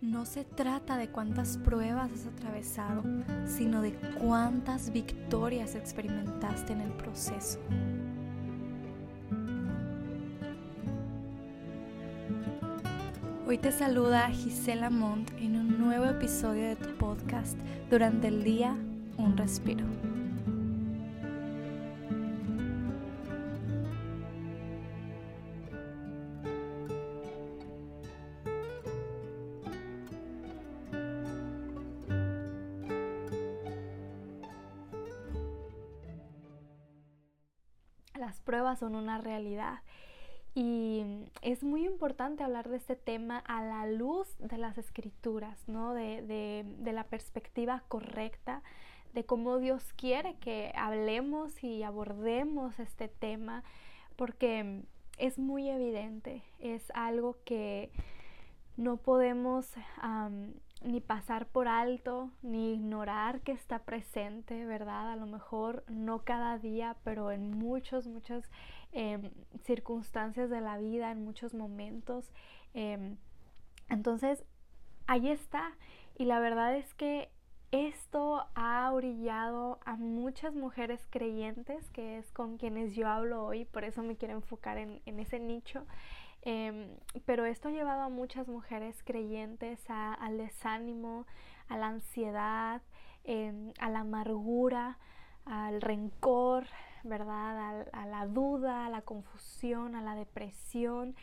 [0.00, 3.02] No se trata de cuántas pruebas has atravesado,
[3.46, 7.58] sino de cuántas victorias experimentaste en el proceso.
[13.44, 17.58] Hoy te saluda Gisela Montt en un nuevo episodio de tu podcast
[17.90, 18.76] Durante el día,
[19.16, 19.84] un respiro.
[38.78, 39.80] Son una realidad.
[40.54, 41.04] Y
[41.42, 45.94] es muy importante hablar de este tema a la luz de las escrituras, ¿no?
[45.94, 48.62] De, de, la perspectiva correcta,
[49.14, 53.62] de cómo Dios quiere que hablemos y abordemos este tema,
[54.16, 54.82] porque
[55.16, 57.92] es muy evidente, es algo que
[58.76, 59.70] no podemos
[60.82, 65.12] ni pasar por alto, ni ignorar que está presente, ¿verdad?
[65.12, 68.48] A lo mejor no cada día, pero en muchos, muchas
[68.92, 69.30] em,
[69.64, 72.30] circunstancias de la vida, en muchos momentos.
[72.74, 73.16] Em,
[73.88, 74.44] entonces,
[75.06, 75.72] ahí está.
[76.16, 77.30] Y la verdad es que
[77.70, 83.84] esto ha orillado a muchas mujeres creyentes, que es con quienes yo hablo hoy, por
[83.84, 85.84] eso me quiero enfocar en, en ese nicho.
[86.42, 86.88] Em,
[87.26, 91.26] pero esto ha llevado a muchas mujeres creyentes al desánimo,
[91.68, 92.82] a la ansiedad,
[93.24, 94.98] em, a la amargura,
[95.44, 96.66] al rencor,
[97.04, 97.86] ¿verdad?
[97.92, 101.16] A, la duda, a la confusión, a la depresión.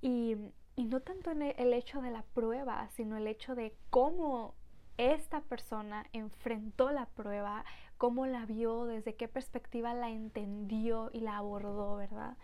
[0.00, 0.36] Y,
[0.76, 4.54] y no tanto en el hecho de la prueba, sino el hecho de cómo
[4.98, 7.64] esta persona enfrentó la prueba,
[7.98, 12.36] cómo la vio, desde qué perspectiva la entendió y la abordó, ¿verdad?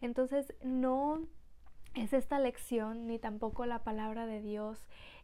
[0.00, 1.26] Entonces, no
[1.94, 4.78] es esta lección ni tampoco la palabra de Dios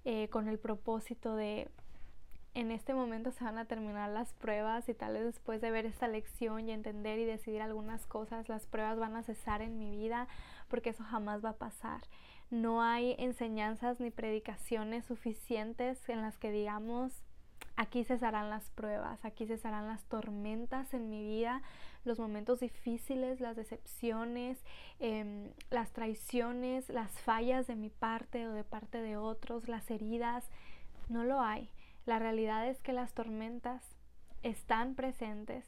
[0.05, 1.69] eh, con el propósito de
[2.55, 5.87] en este momento se van a terminar las pruebas y tal vez después de ver
[5.87, 9.91] esta lección y entender y decidir algunas cosas, las pruebas van a cesar en mi
[9.91, 10.27] vida
[10.69, 12.01] porque eso jamás va a pasar.
[12.51, 17.13] No hay enseñanzas ni predicaciones suficientes en las que digamos
[17.77, 21.63] Aquí cesarán las pruebas, aquí cesarán las tormentas en mi vida,
[22.05, 24.59] los momentos difíciles, las decepciones,
[24.99, 30.51] em, las traiciones, las fallas de mi parte o de parte de otros, las heridas.
[31.09, 31.71] No lo hay.
[32.05, 33.85] La realidad es que las tormentas
[34.43, 35.65] están presentes,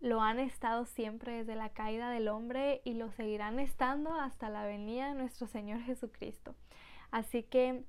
[0.00, 4.64] lo han estado siempre desde la caída del hombre y lo seguirán estando hasta la
[4.64, 6.54] venida de nuestro Señor Jesucristo.
[7.10, 7.84] Así que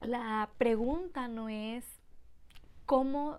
[0.00, 1.84] la pregunta no es
[2.86, 3.38] cómo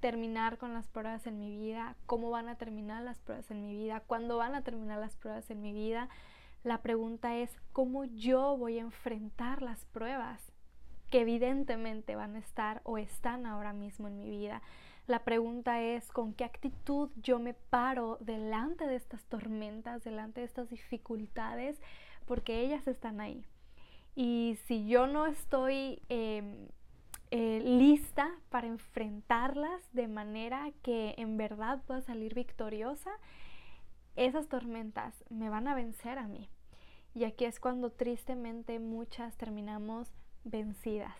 [0.00, 3.74] terminar con las pruebas en mi vida, cómo van a terminar las pruebas en mi
[3.74, 6.08] vida, cuándo van a terminar las pruebas en mi vida.
[6.64, 10.52] La pregunta es cómo yo voy a enfrentar las pruebas
[11.10, 14.62] que evidentemente van a estar o están ahora mismo en mi vida.
[15.06, 20.46] La pregunta es con qué actitud yo me paro delante de estas tormentas, delante de
[20.46, 21.80] estas dificultades,
[22.26, 23.44] porque ellas están ahí.
[24.14, 26.68] Y si yo no estoy em,
[27.34, 33.10] eh, lista para enfrentarlas de manera que en verdad pueda salir victoriosa,
[34.16, 36.50] esas tormentas me van a vencer a mí.
[37.14, 40.12] Y aquí es cuando tristemente muchas terminamos
[40.44, 41.16] vencidas,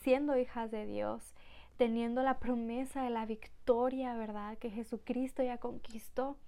[0.00, 1.34] siendo hijas de Dios,
[1.76, 4.56] teniendo la promesa de la victoria, ¿verdad?
[4.56, 6.38] Que Jesucristo ya conquistó,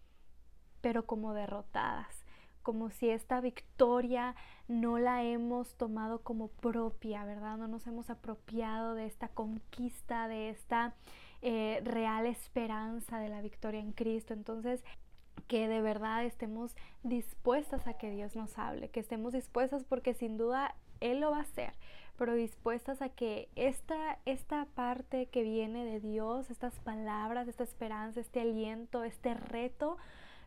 [0.80, 2.21] pero como derrotadas
[2.62, 4.34] como si esta victoria
[4.68, 7.56] no la hemos tomado como propia, ¿verdad?
[7.58, 10.94] No nos hemos apropiado de esta conquista, de esta
[11.42, 14.32] eh, real esperanza de la victoria en Cristo.
[14.32, 14.84] Entonces,
[15.48, 20.36] que de verdad estemos dispuestas a que Dios nos hable, que estemos dispuestas porque sin
[20.36, 21.72] duda Él lo va a hacer,
[22.16, 28.20] pero dispuestas a que esta, esta parte que viene de Dios, estas palabras, esta esperanza,
[28.20, 29.96] este aliento, este reto,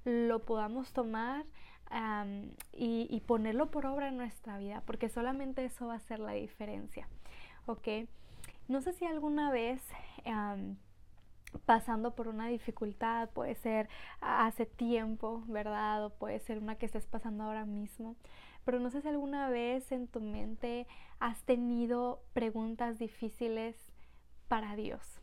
[0.06, 1.46] lo podamos tomar
[2.74, 7.08] y, ponerlo por obra en nuestra vida, porque solamente eso va a hacer la diferencia.
[7.66, 7.88] ¿Ok?
[8.68, 9.82] No sé si alguna vez
[11.66, 13.88] pasando por una dificultad, puede ser
[14.20, 16.06] hace tiempo, ¿verdad?
[16.06, 18.16] O puede ser una que estés pasando ahora mismo.
[18.66, 20.88] Pero no sé si alguna vez en tu mente
[21.20, 23.76] has tenido preguntas difíciles
[24.48, 25.22] para Dios.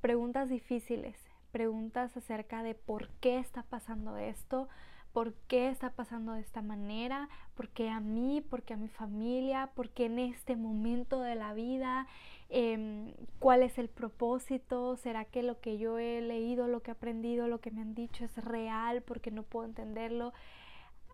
[0.00, 1.18] Preguntas difíciles,
[1.52, 4.68] preguntas acerca de por qué está pasando esto,
[5.16, 8.88] por qué está pasando de esta manera, por qué a mí, por qué a mi
[8.88, 12.06] familia, por qué en este momento de la vida,
[12.50, 16.92] em, cuál es el propósito, será que lo que yo he leído, lo que he
[16.92, 20.34] aprendido, lo que me han dicho es real porque no puedo entenderlo.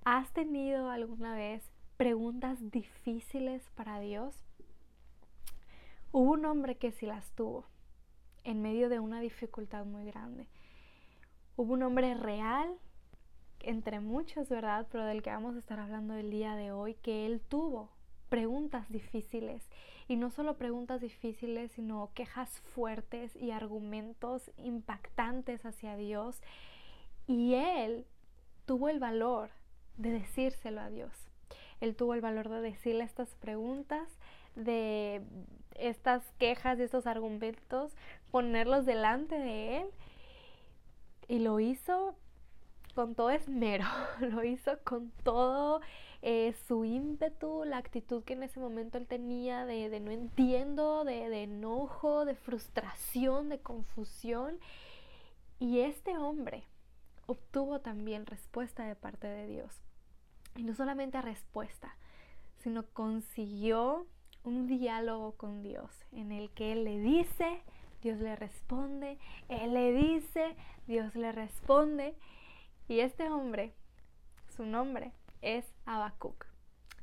[0.05, 1.63] ¿Has tenido alguna vez
[1.97, 4.35] preguntas difíciles para Dios.
[6.11, 7.67] Hubo un hombre que sí las tuvo
[8.43, 10.49] en medio de una dificultad muy grande.
[11.55, 12.77] Hubo un hombre real,
[13.63, 14.87] entre muchos, ¿verdad?
[14.91, 17.91] Pero del que vamos a estar hablando el día de hoy, que él tuvo
[18.29, 19.63] preguntas difíciles.
[20.09, 26.41] Y no solo preguntas difíciles, sino quejas fuertes y argumentos impactantes hacia Dios.
[27.27, 28.07] Y él
[28.65, 29.51] tuvo el valor
[29.97, 31.13] de decírselo a Dios.
[31.81, 34.09] Él tuvo el valor de decirle estas preguntas,
[34.55, 35.23] de
[35.75, 37.93] estas quejas y estos argumentos,
[38.31, 39.87] ponerlos delante de él.
[41.29, 42.15] Y lo hizo
[42.95, 43.85] con todo esmero,
[44.21, 45.81] lo hizo con todo
[46.23, 51.29] eh, su ímpetu, la actitud que en ese momento él tenía de, no entiendo, de,
[51.29, 54.59] de enojo, de frustración, de confusión.
[55.59, 56.65] Y este hombre
[57.27, 59.81] obtuvo también respuesta de parte de Dios.
[60.57, 61.97] Y no solamente respuesta,
[62.59, 64.07] sino consiguió
[64.45, 67.63] un diálogo con Dios en el que Él le dice,
[68.03, 69.19] Dios le responde,
[69.49, 70.57] Él le dice,
[70.87, 72.15] Dios le responde.
[72.89, 73.75] Y este hombre,
[74.49, 76.47] su nombre es Habacuc.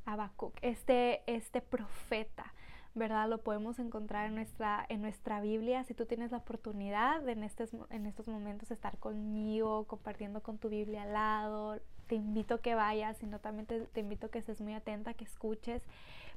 [0.04, 2.52] Habacuc, este, este profeta,
[2.94, 3.28] ¿verdad?
[3.28, 5.84] Lo podemos encontrar en nuestra, en nuestra Biblia.
[5.84, 10.58] Si tú tienes la oportunidad de en, estos, en estos momentos estar conmigo, compartiendo con
[10.58, 14.38] tu Biblia al lado, te invito que vayas, sino también te, te invito a que
[14.38, 15.82] estés muy atenta, que escuches.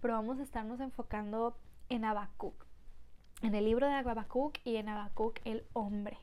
[0.02, 1.58] Pero vamos a estarnos enfocando
[1.90, 2.66] en Habacuc,
[3.42, 6.18] en el libro de Habacuc y en Habacuc el hombre.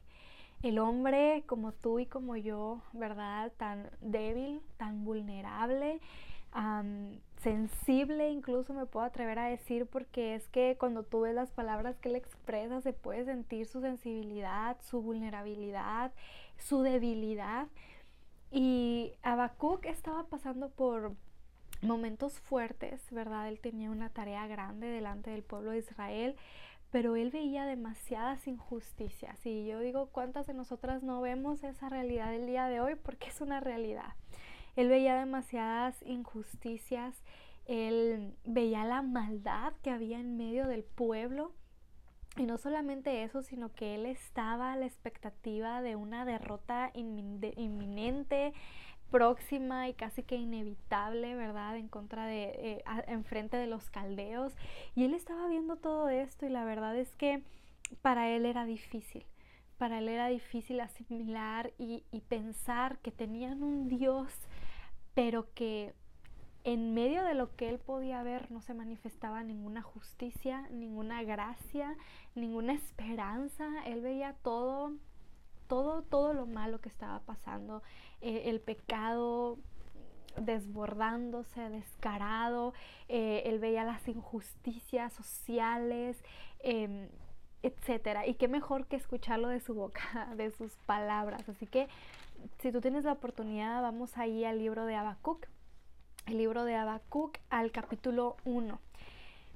[0.63, 3.51] El hombre como tú y como yo, ¿verdad?
[3.57, 6.01] Tan débil, tan vulnerable,
[7.39, 11.97] sensible incluso me puedo atrever a decir porque es que cuando tú ves las palabras
[11.99, 16.13] que él expresa se puede sentir su sensibilidad, su vulnerabilidad,
[16.59, 17.69] su debilidad.
[18.51, 21.15] Y Habacuc estaba pasando por
[21.83, 23.49] momentos fuertes, ¿verdad?
[23.49, 26.37] Él tenía una tarea grande delante del pueblo de Israel,
[26.91, 29.45] pero él veía demasiadas injusticias.
[29.47, 32.97] Y yo digo, ¿cuántas de nosotras no vemos esa realidad el día de hoy?
[32.97, 34.15] Porque es una realidad.
[34.77, 37.23] Él veía demasiadas injusticias,
[37.67, 41.53] él veía la maldad que había en medio del pueblo.
[42.37, 48.53] Y no solamente eso, sino que él estaba a la expectativa de una derrota inminente,
[49.11, 51.77] próxima y casi que inevitable, ¿verdad?
[51.77, 54.55] En contra de, eh, en frente de los caldeos.
[54.95, 57.43] Y él estaba viendo todo esto y la verdad es que
[58.03, 59.27] para él era difícil.
[59.79, 64.33] Para él era difícil asimilar y, y pensar que tenían un Dios
[65.15, 65.95] pero que
[66.65, 71.97] en medio de lo que él podía ver no se manifestaba ninguna justicia, ninguna gracia,
[72.35, 73.67] ninguna esperanza.
[73.87, 74.95] Él veía todo,
[75.67, 77.83] todo, todo lo malo que estaba pasando,
[78.21, 79.59] eh, el pecado
[80.37, 82.73] desbordándose, descarado,
[83.09, 86.23] eh, él veía las injusticias sociales,
[86.61, 87.09] em,
[87.63, 88.27] etcétera.
[88.27, 90.01] Y qué mejor que escucharlo de su boca,
[90.37, 91.49] de sus palabras.
[91.49, 91.89] Así que
[92.59, 95.47] si tú tienes la oportunidad, vamos ahí al libro de Habacuc,
[96.27, 98.79] el libro de Habacuc al capítulo 1.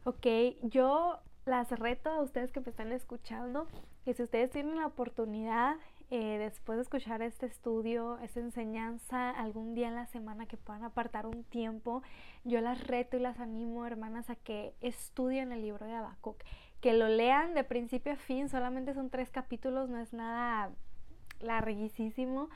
[0.05, 0.27] Ok,
[0.63, 3.67] yo las reto a ustedes que me están escuchando,
[4.05, 5.77] que si ustedes tienen la oportunidad,
[6.11, 10.85] eh, después de escuchar este estudio, esta enseñanza, algún día en la semana que puedan
[10.85, 12.03] apartar un tiempo,
[12.45, 16.37] yo las reto y las animo, hermanas, a que estudien el libro de Habacuc,
[16.81, 20.71] que lo lean de principio a fin, solamente son tres capítulos, no es nada
[21.41, 22.51] larguísimo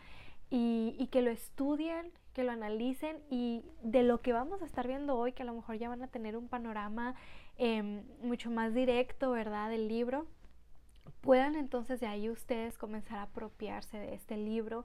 [0.51, 5.17] y, que lo estudien, que lo analicen y de lo que vamos a estar viendo
[5.17, 7.15] hoy, que a lo mejor ya van a tener un panorama
[7.57, 10.27] em, mucho más directo, ¿verdad?, del libro,
[11.21, 14.85] puedan entonces de ahí ustedes comenzar a apropiarse de este libro.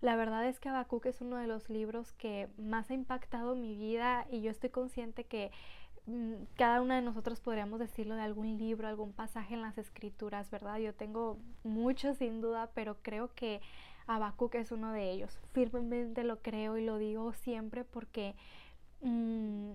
[0.00, 3.74] La verdad es que Habacuc es uno de los libros que más ha impactado mi
[3.76, 5.50] vida y yo estoy consciente que
[6.06, 10.50] mm, cada una de nosotros podríamos decirlo de algún libro, algún pasaje en las escrituras,
[10.50, 10.78] ¿verdad?
[10.78, 13.60] Yo tengo muchos sin duda, pero creo que
[14.06, 15.38] Habacuc es uno de ellos.
[15.52, 18.34] Firmemente lo creo y lo digo siempre porque
[19.00, 19.72] mm,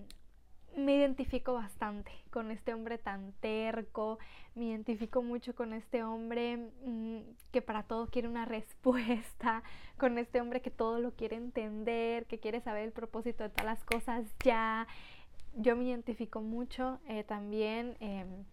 [0.76, 4.18] me identifico bastante con este hombre tan terco,
[4.54, 9.62] me identifico mucho con este hombre mm, que para todo quiere una respuesta,
[9.98, 13.66] con este hombre que todo lo quiere entender, que quiere saber el propósito de todas
[13.66, 14.86] las cosas ya.
[15.56, 17.96] Yo me identifico mucho eh, también.
[18.00, 18.44] Em,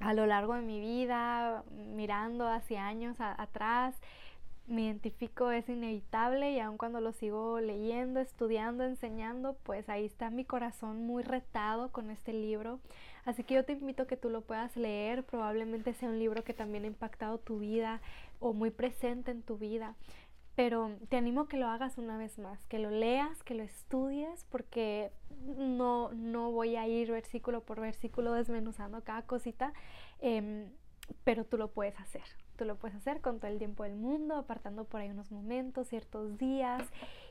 [0.00, 3.96] a lo largo de mi vida, mirando hacia años atrás,
[4.68, 10.30] me identifico es inevitable y aun cuando lo sigo leyendo, estudiando, enseñando, pues ahí está
[10.30, 12.78] mi corazón muy retado con este libro.
[13.24, 16.54] Así que yo te invito que tú lo puedas leer, probablemente sea un libro que
[16.54, 18.00] también ha impactado tu vida
[18.40, 19.96] o muy presente en tu vida.
[20.54, 24.44] pero te animo que lo hagas una vez más, que lo leas, que lo estudies,
[24.50, 25.12] porque
[25.56, 29.72] no, no voy a ir versículo por versículo desmenuzando cada cosita,
[30.20, 30.68] em,
[31.24, 32.24] pero tú lo puedes hacer.
[32.58, 35.86] Tú lo puedes hacer con todo el tiempo del mundo, apartando por ahí unos momentos,
[35.86, 36.82] ciertos días.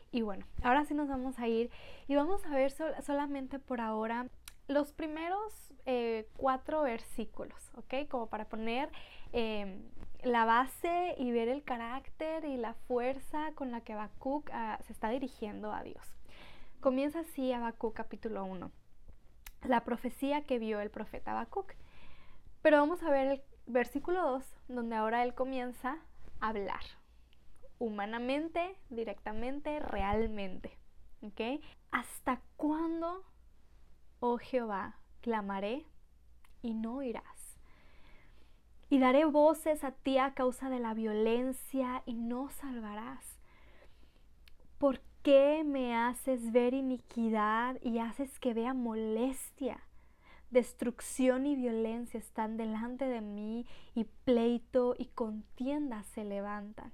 [0.09, 1.69] Y bueno, ahora sí nos vamos a ir
[2.07, 4.27] y vamos a ver solamente por ahora
[4.69, 8.07] los primeros eh, cuatro versículos, ¿ok?
[8.09, 8.89] Como para poner
[9.33, 9.83] em,
[10.23, 14.93] la base y ver el carácter y la fuerza con la que Habacuc ah, se
[14.93, 16.07] está dirigiendo a Dios.
[16.79, 18.71] Comienza así Habacuc capítulo 1,
[19.65, 21.73] la profecía que vio el profeta Habacuc.
[22.61, 25.97] Pero vamos a ver el versículo 2, donde ahora él comienza
[26.39, 26.81] a hablar,
[27.79, 30.77] humanamente, directamente, realmente.
[31.91, 33.23] ¿Hasta cuándo,
[34.19, 35.85] oh Jehová, clamaré
[36.61, 37.57] y no oirás?
[38.89, 43.37] Y daré voces a ti a causa de la violencia y no salvarás.
[44.77, 49.86] ¿Por qué me haces ver iniquidad y haces que vea molestia?
[50.49, 56.93] Destrucción y violencia están delante de mí y pleito y contienda se levantan.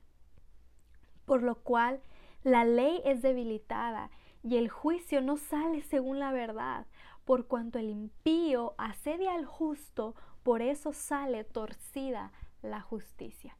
[1.26, 2.02] Por lo cual
[2.44, 4.10] la ley es debilitada
[4.42, 6.86] y el juicio no sale según la verdad,
[7.26, 13.56] por cuanto el impío asedia al justo, por eso sale torcida la justicia.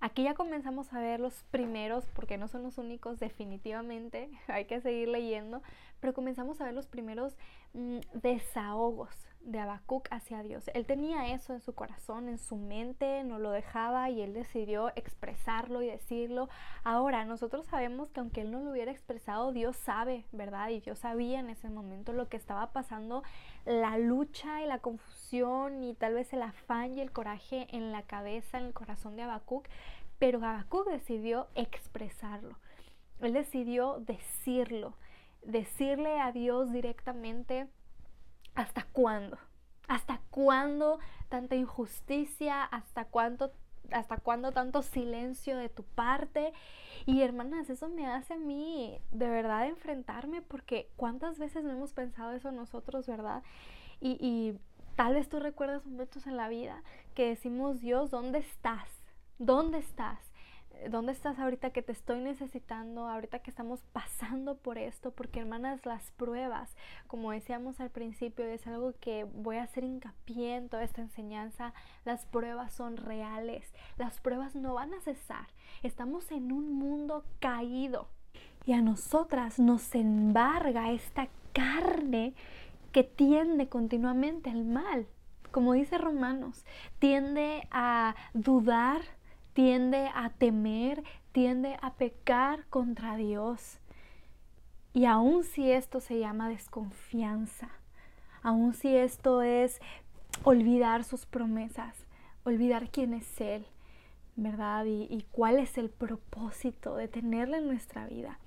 [0.00, 4.80] Aquí ya comenzamos a ver los primeros, porque no son los únicos definitivamente, hay que
[4.80, 5.62] seguir leyendo,
[6.00, 7.36] pero comenzamos a ver los primeros
[7.74, 10.68] mm, desahogos de Habacuc hacia Dios.
[10.74, 14.90] Él tenía eso en su corazón, en su mente, no lo dejaba y él decidió
[14.96, 16.48] expresarlo y decirlo.
[16.84, 20.68] Ahora, nosotros sabemos que aunque él no lo hubiera expresado, Dios sabe, ¿verdad?
[20.68, 23.22] Y Dios sabía en ese momento lo que estaba pasando,
[23.64, 28.02] la lucha y la confusión y tal vez el afán y el coraje en la
[28.02, 29.66] cabeza, en el corazón de Habacuc,
[30.18, 32.56] pero Habacuc decidió expresarlo.
[33.20, 34.94] Él decidió decirlo,
[35.42, 37.68] decirle a Dios directamente
[38.54, 39.38] ¿Hasta cuándo?
[39.88, 42.64] ¿Hasta cuándo tanta injusticia?
[42.64, 43.52] ¿Hasta cuánto
[43.92, 46.52] hasta cuándo tanto silencio de tu parte?
[47.06, 51.92] Y hermanas, eso me hace a mí de verdad enfrentarme porque cuántas veces no hemos
[51.92, 53.42] pensado eso nosotros, ¿verdad?
[54.00, 54.58] Y, y
[54.96, 56.82] tal vez tú recuerdas momentos en la vida
[57.14, 58.88] que decimos, Dios, ¿dónde estás?
[59.38, 60.29] ¿Dónde estás?
[60.88, 63.06] ¿Dónde estás ahorita que te estoy necesitando?
[63.08, 66.74] Ahorita que estamos pasando por esto, porque hermanas, las pruebas,
[67.06, 71.74] como decíamos al principio, es algo que voy a hacer hincapié en toda esta enseñanza,
[72.04, 75.48] las pruebas son reales, las pruebas no van a cesar,
[75.82, 78.08] estamos en un mundo caído.
[78.64, 82.34] Y a nosotras nos embarga esta carne
[82.92, 85.06] que tiende continuamente al mal,
[85.50, 86.64] como dice Romanos,
[86.98, 89.00] tiende a dudar,
[89.52, 91.02] tiende a temer,
[91.32, 93.78] tiende a pecar contra Dios.
[94.92, 97.68] Y aun si esto se llama desconfianza,
[98.42, 99.80] aun si esto es
[100.42, 101.94] olvidar sus promesas,
[102.44, 103.66] olvidar quién es Él,
[104.36, 104.84] ¿verdad?
[104.86, 108.38] Y, cuál es el propósito de tenerle en nuestra vida.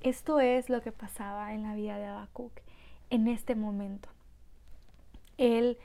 [0.00, 2.52] Esto es lo que pasaba en la vida de Habacuc
[3.10, 4.08] en este momento.
[5.36, 5.78] Él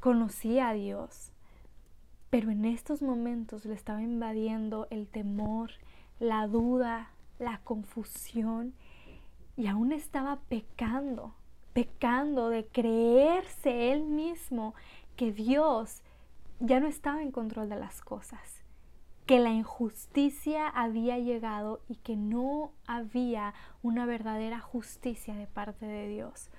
[0.00, 1.32] conocía a Dios,
[2.36, 5.70] pero en estos momentos le estaba invadiendo el temor,
[6.20, 8.74] la duda, la confusión
[9.56, 11.34] y aún estaba pecando,
[11.72, 14.74] pecando de creerse él mismo
[15.16, 16.02] que Dios
[16.60, 18.62] ya no estaba en control de las cosas,
[19.24, 26.06] que la injusticia había llegado y que no había una verdadera justicia de parte de
[26.06, 26.50] Dios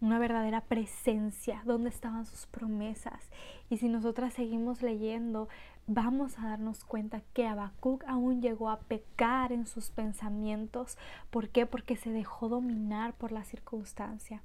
[0.00, 3.30] una verdadera presencia, dónde estaban sus promesas.
[3.68, 5.48] Y si nosotras seguimos leyendo,
[5.86, 10.96] vamos a darnos cuenta que Habacuc aún llegó a pecar en sus pensamientos.
[11.30, 11.66] ¿Por qué?
[11.66, 14.42] Porque se dejó dominar por la circunstancia.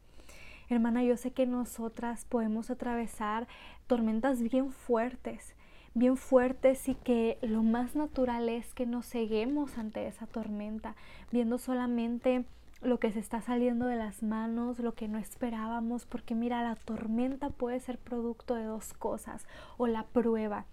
[0.67, 3.47] Hermana, yo sé que nosotras podemos atravesar
[3.85, 5.55] tormentas bien fuertes,
[5.93, 10.95] bien fuertes y que lo más natural es que nos ceguemos ante esa tormenta,
[11.31, 12.45] viendo solamente
[12.85, 16.75] lo que se está saliendo de las manos, lo que no esperábamos, porque mira, la
[16.75, 19.45] tormenta puede ser producto de dos cosas,
[19.77, 20.65] o la prueba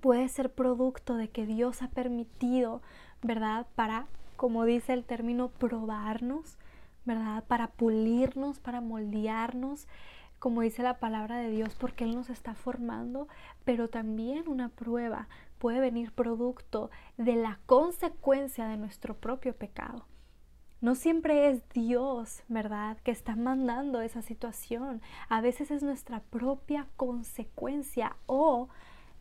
[0.00, 2.82] puede ser producto de que Dios ha permitido,
[3.22, 3.66] ¿verdad?
[3.74, 6.56] Para, como dice el término, probarnos,
[7.04, 7.44] ¿verdad?
[7.44, 9.86] Para pulirnos, para moldearnos,
[10.38, 13.28] como dice la palabra de Dios, porque Él nos está formando,
[13.64, 20.06] pero también una prueba puede venir producto de la consecuencia de nuestro propio pecado.
[20.84, 25.00] No siempre es Dios, ¿verdad?, que está mandando esa situación.
[25.30, 28.68] A veces es nuestra propia consecuencia o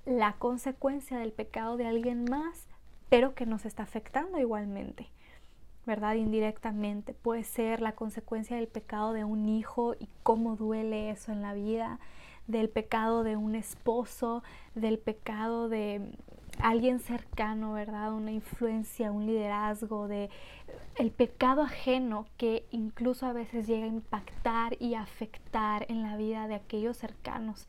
[0.06, 2.68] la consecuencia del pecado de alguien más
[3.08, 5.08] pero que nos está afectando igualmente.
[5.86, 6.16] ¿verdad?
[6.16, 7.14] Indirectamente.
[7.14, 11.54] Puede ser la consecuencia del pecado de un hijo y cómo duele eso en la
[11.54, 12.00] vida,
[12.48, 14.44] del pecado de un esposo,
[14.76, 16.12] del pecado de
[16.60, 18.14] alguien cercano, ¿verdad?
[18.14, 20.30] Una influencia, un liderazgo, de
[20.96, 26.48] el pecado ajeno que incluso a veces llega a impactar y afectar en la vida
[26.48, 27.68] de aquellos cercanos.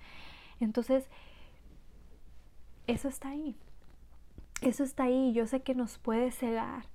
[0.60, 1.08] Entonces,
[2.86, 3.56] eso está ahí.
[4.60, 5.32] Eso está ahí.
[5.32, 6.86] Yo sé que nos puede cegar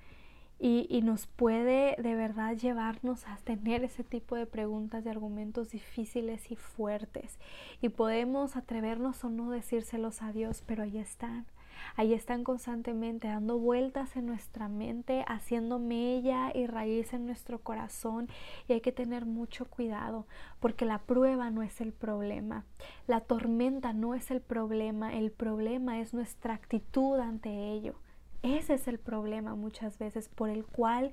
[0.60, 6.52] y, nos puede de verdad llevarnos a tener ese tipo de preguntas, de argumentos difíciles
[6.52, 7.40] y fuertes.
[7.82, 11.46] Y podemos atrevernos o no decírselos a Dios, pero ahí están.
[11.96, 18.30] Ahí están constantemente dando vueltas en nuestra mente, haciendo mella y raíz en nuestro corazón.
[18.68, 20.26] Y hay que tener mucho cuidado
[20.60, 22.66] porque la prueba no es el problema.
[23.08, 25.14] La tormenta no es el problema.
[25.14, 27.96] El problema es nuestra actitud ante ello.
[28.42, 31.12] Ese es el problema muchas veces por el cual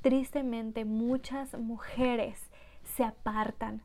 [0.00, 2.50] tristemente muchas mujeres
[2.84, 3.82] se apartan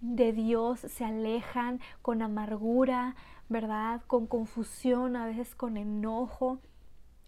[0.00, 3.14] de Dios, se alejan con amargura,
[3.52, 4.02] ¿verdad?
[4.06, 6.58] Con confusión, a veces con enojo,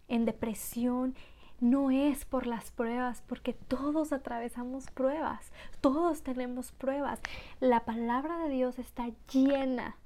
[0.08, 1.14] en depresión.
[1.60, 7.20] No es por las pruebas, porque todos atravesamos pruebas, todos tenemos pruebas.
[7.60, 9.96] La palabra de Dios está llena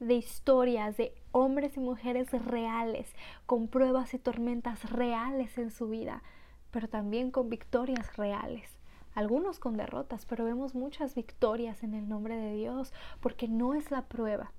[0.00, 3.14] de historias de hombres y mujeres reales,
[3.46, 6.22] con pruebas y tormentas reales en su vida,
[6.70, 8.78] pero también con victorias reales.
[9.14, 13.92] Algunos con derrotas, pero vemos muchas victorias en el nombre de Dios, porque no es
[13.92, 14.52] la prueba,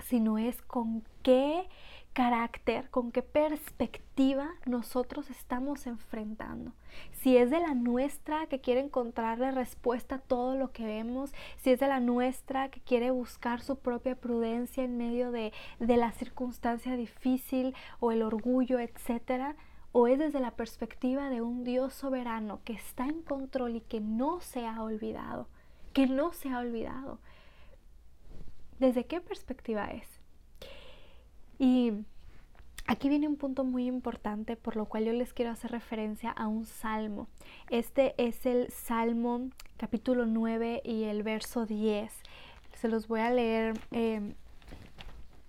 [0.00, 1.68] sino es con qué
[2.12, 6.72] carácter, con qué perspectiva nosotros estamos enfrentando.
[7.12, 11.70] Si es de la nuestra que quiere encontrarle respuesta a todo lo que vemos, si
[11.70, 16.12] es de la nuestra que quiere buscar su propia prudencia en medio de, de la
[16.12, 19.54] circunstancia difícil o el orgullo, etcétera,
[19.92, 24.00] o es desde la perspectiva de un Dios soberano que está en control y que
[24.00, 25.48] no se ha olvidado,
[25.92, 27.18] que no se ha olvidado.
[28.80, 30.08] ¿Desde qué perspectiva es?
[31.58, 31.92] Y
[32.86, 36.48] aquí viene un punto muy importante por lo cual yo les quiero hacer referencia a
[36.48, 37.28] un salmo.
[37.68, 42.10] Este es el Salmo capítulo 9 y el verso 10.
[42.72, 44.32] Se los voy a leer em,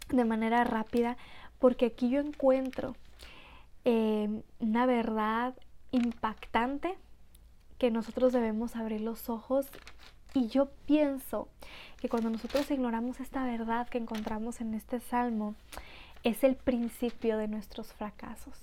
[0.09, 1.15] de manera rápida
[1.57, 2.97] porque aquí yo encuentro
[3.85, 5.55] em, una verdad
[5.91, 6.97] impactante
[7.77, 9.71] que nosotros debemos abrir los ojos
[10.33, 11.49] y yo pienso
[11.99, 15.55] que cuando nosotros ignoramos esta verdad que encontramos en este salmo,
[16.23, 18.55] es el principio de nuestros fracasos,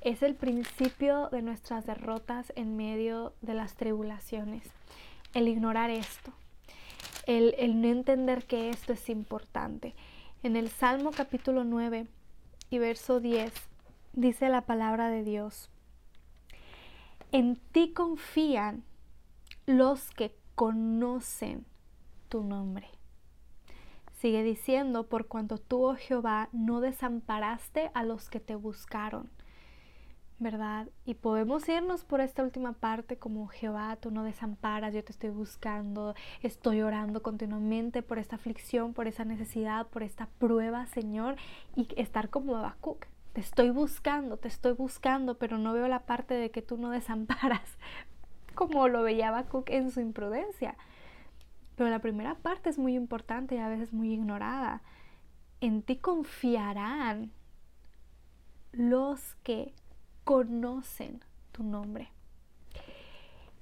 [0.00, 4.62] es el principio de nuestras derrotas en medio de las tribulaciones.
[5.34, 6.32] El ignorar esto,
[7.26, 9.94] el, el no entender que esto es importante.
[10.42, 12.06] En el Salmo capítulo 9
[12.70, 13.52] y verso 10
[14.12, 15.70] dice la palabra de Dios,
[17.32, 18.84] en ti confían
[19.66, 21.66] los que conocen
[22.28, 22.88] tu nombre.
[24.14, 29.30] Sigue diciendo, por cuanto tú, oh Jehová, no desamparaste a los que te buscaron.
[30.38, 30.88] ¿Verdad?
[31.04, 35.30] Y podemos irnos por esta última parte como Jehová, tú no desamparas, yo te estoy
[35.30, 41.36] buscando, estoy orando continuamente por esta aflicción, por esa necesidad, por esta prueba, Señor,
[41.74, 43.06] y estar como Habacuc.
[43.32, 46.90] Te estoy buscando, te estoy buscando, pero no veo la parte de que tú no
[46.90, 47.78] desamparas,
[48.56, 50.76] como lo veía Habacuc en su imprudencia.
[51.76, 54.82] Pero la primera parte es muy importante y a veces muy ignorada.
[55.60, 57.30] En ti confiarán
[58.72, 59.72] los que
[60.24, 62.10] conocen tu nombre.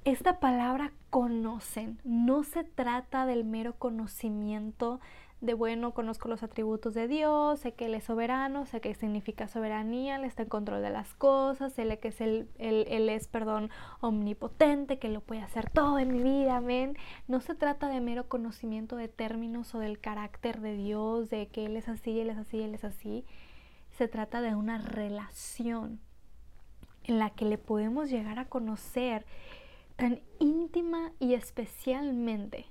[0.05, 5.01] Esta palabra conocen no se trata del mero conocimiento
[5.45, 9.47] de bueno, conozco los atributos de Dios, sé que Él es soberano, sé que significa
[9.47, 13.71] soberanía, Él está en control de las cosas, sé que es él, él, es, perdón,
[14.01, 16.97] omnipotente, que lo puede hacer todo en mi vida, amén.
[17.29, 21.67] No se trata de mero conocimiento de términos o del carácter de Dios, de que
[21.67, 23.25] Él es así, Él es así, Él es así.
[23.99, 26.01] Se trata de una relación
[27.05, 29.27] en la que le podemos llegar a conocer
[29.97, 32.67] tan íntima y especialmente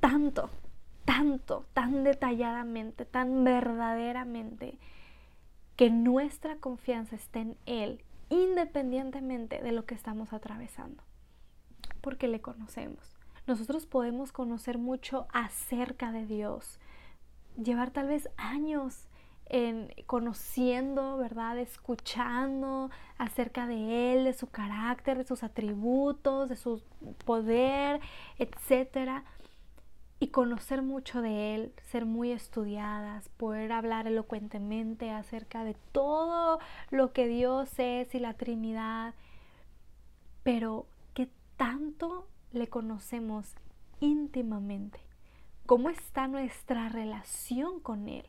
[0.00, 0.50] tanto
[1.04, 4.78] tanto, tan detalladamente, tan verdaderamente,
[5.76, 11.02] que nuestra confianza esté en Él, independientemente de lo que estamos atravesando,
[12.00, 13.16] porque le conocemos.
[13.46, 16.78] Nosotros podemos conocer mucho acerca de Dios,
[17.56, 19.08] llevar tal vez años
[19.46, 21.58] en conociendo, ¿verdad?
[21.58, 26.82] Escuchando acerca de Él, de su carácter, de sus atributos, de su
[27.24, 28.00] poder,
[28.38, 29.24] etcétera
[30.22, 37.14] y conocer mucho de Él, ser muy estudiadas, poder hablar elocuentemente acerca de todo lo
[37.14, 39.14] que Dios es y la Trinidad,
[40.42, 43.54] pero ¿qué tanto le conocemos
[44.00, 45.00] íntimamente?
[45.64, 48.26] ¿Cómo está nuestra relación con Él?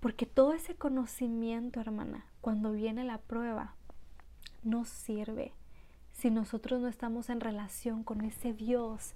[0.00, 3.74] Porque todo ese conocimiento, hermana, cuando viene la prueba,
[4.62, 5.52] no sirve
[6.12, 9.14] si nosotros no estamos en relación con ese Dios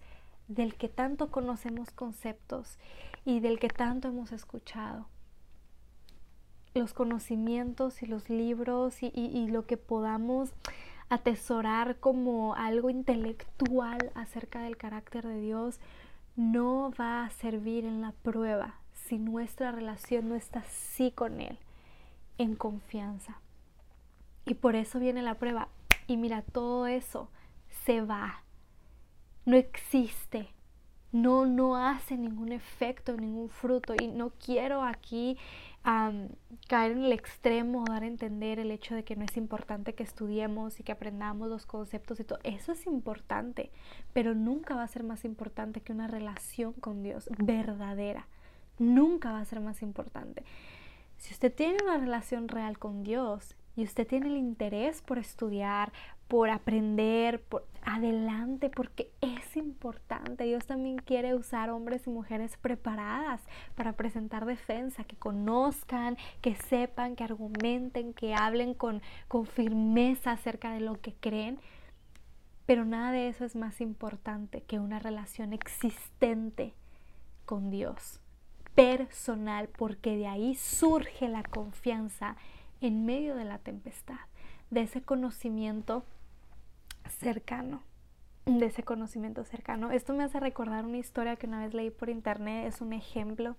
[0.55, 2.79] del que tanto conocemos conceptos
[3.25, 5.07] y del que tanto hemos escuchado.
[6.75, 10.55] Los conocimientos y los libros y, lo que podamos
[11.11, 15.81] atesorar como algo intelectual acerca del carácter de Dios
[16.37, 21.59] no va a servir en la prueba si nuestra relación no está así con Él,
[22.38, 23.41] en confianza.
[24.47, 25.69] Y por eso viene la prueba.
[26.07, 27.29] Y mira, todo eso
[27.85, 28.43] se va
[29.45, 30.49] no existe,
[31.13, 33.95] no, no hace ningún efecto, ningún fruto.
[34.01, 35.37] Y no quiero aquí
[36.69, 40.05] caer en el extremo, dar a entender el hecho de que no es importante que
[40.05, 42.39] estudiemos y que aprendamos los conceptos y todo.
[42.45, 43.71] Eso es importante,
[44.13, 48.29] pero nunca va a ser más importante que una relación con Dios verdadera.
[48.79, 50.45] Nunca va a ser más importante.
[51.19, 55.93] Si usted tiene una relación real con Dios y usted tiene el interés por estudiar,
[56.29, 60.45] por aprender, por adelante, porque es importante.
[60.45, 63.41] Dios también quiere usar hombres y mujeres preparadas
[63.75, 70.73] para presentar defensa, que conozcan, que sepan, que argumenten, que hablen con, con firmeza acerca
[70.73, 71.59] de lo que creen.
[72.67, 76.75] Pero nada de eso es más importante que una relación existente
[77.45, 78.21] con Dios,
[78.75, 82.37] personal, porque de ahí surge la confianza
[82.83, 84.18] en medio de la tempestad,
[84.71, 86.05] de ese conocimiento
[87.09, 87.83] cercano,
[88.45, 89.90] de ese conocimiento cercano.
[89.92, 93.57] Esto me hace recordar una historia que una vez leí por internet, es un ejemplo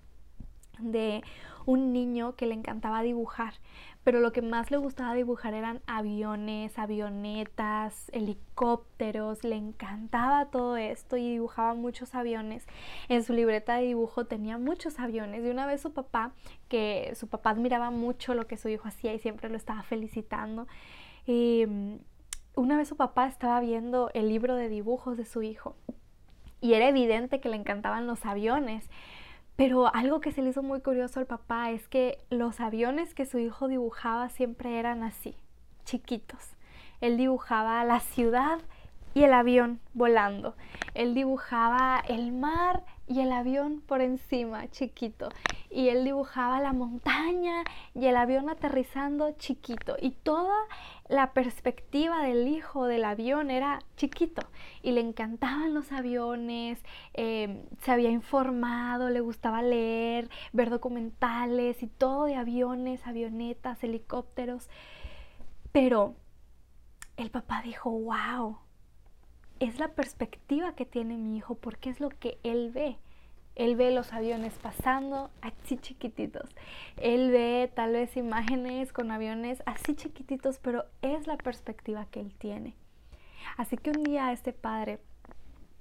[0.78, 1.22] de
[1.66, 3.54] un niño que le encantaba dibujar,
[4.04, 11.16] pero lo que más le gustaba dibujar eran aviones, avionetas, helicópteros, le encantaba todo esto
[11.16, 12.66] y dibujaba muchos aviones.
[13.08, 16.32] En su libreta de dibujo tenía muchos aviones y una vez su papá,
[16.68, 20.66] que su papá admiraba mucho lo que su hijo hacía y siempre lo estaba felicitando,
[21.26, 21.94] y mm,
[22.56, 25.76] una vez su papá estaba viendo el libro de dibujos de su hijo
[26.64, 28.88] y era evidente que le encantaban los aviones.
[29.56, 33.26] Pero algo que se le hizo muy curioso al papá es que los aviones que
[33.26, 35.36] su hijo dibujaba siempre eran así,
[35.84, 36.56] chiquitos.
[37.00, 38.58] Él dibujaba la ciudad
[39.14, 40.56] y el avión volando.
[40.94, 45.28] Él dibujaba el mar y el avión por encima, chiquito.
[45.70, 49.96] Y él dibujaba la montaña y el avión aterrizando chiquito.
[50.00, 50.54] Y toda
[51.08, 54.42] la perspectiva del hijo del avión era chiquito.
[54.82, 61.86] Y le encantaban los aviones, em, se había informado, le gustaba leer, ver documentales y
[61.86, 64.68] todo de aviones, avionetas, helicópteros.
[65.72, 66.14] Pero
[67.16, 68.58] el papá dijo, wow,
[69.64, 72.98] es la perspectiva que tiene mi hijo porque es lo que él ve.
[73.54, 76.50] Él ve los aviones pasando así chiquititos.
[76.96, 82.34] Él ve tal vez imágenes con aviones así chiquititos, pero es la perspectiva que él
[82.34, 82.74] tiene.
[83.56, 84.98] Así que un día este padre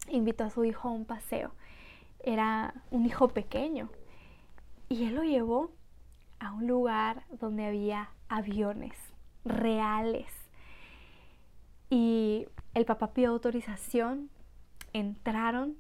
[0.10, 1.52] invitó a su hijo a un paseo.
[2.24, 3.90] Era un hijo pequeño
[4.88, 5.72] y él lo llevó
[6.40, 8.96] a un lugar donde había aviones
[9.46, 10.28] reales.
[11.90, 14.30] Y el papá pidió autorización,
[14.94, 15.78] entraron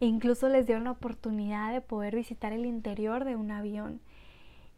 [0.00, 4.00] e incluso les dieron la oportunidad de poder visitar el interior de un avión.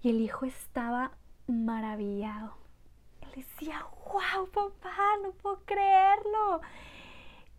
[0.02, 1.12] Y el hijo estaba
[1.46, 2.56] maravillado.
[3.22, 6.60] Él decía, wow, papá, no puedo creerlo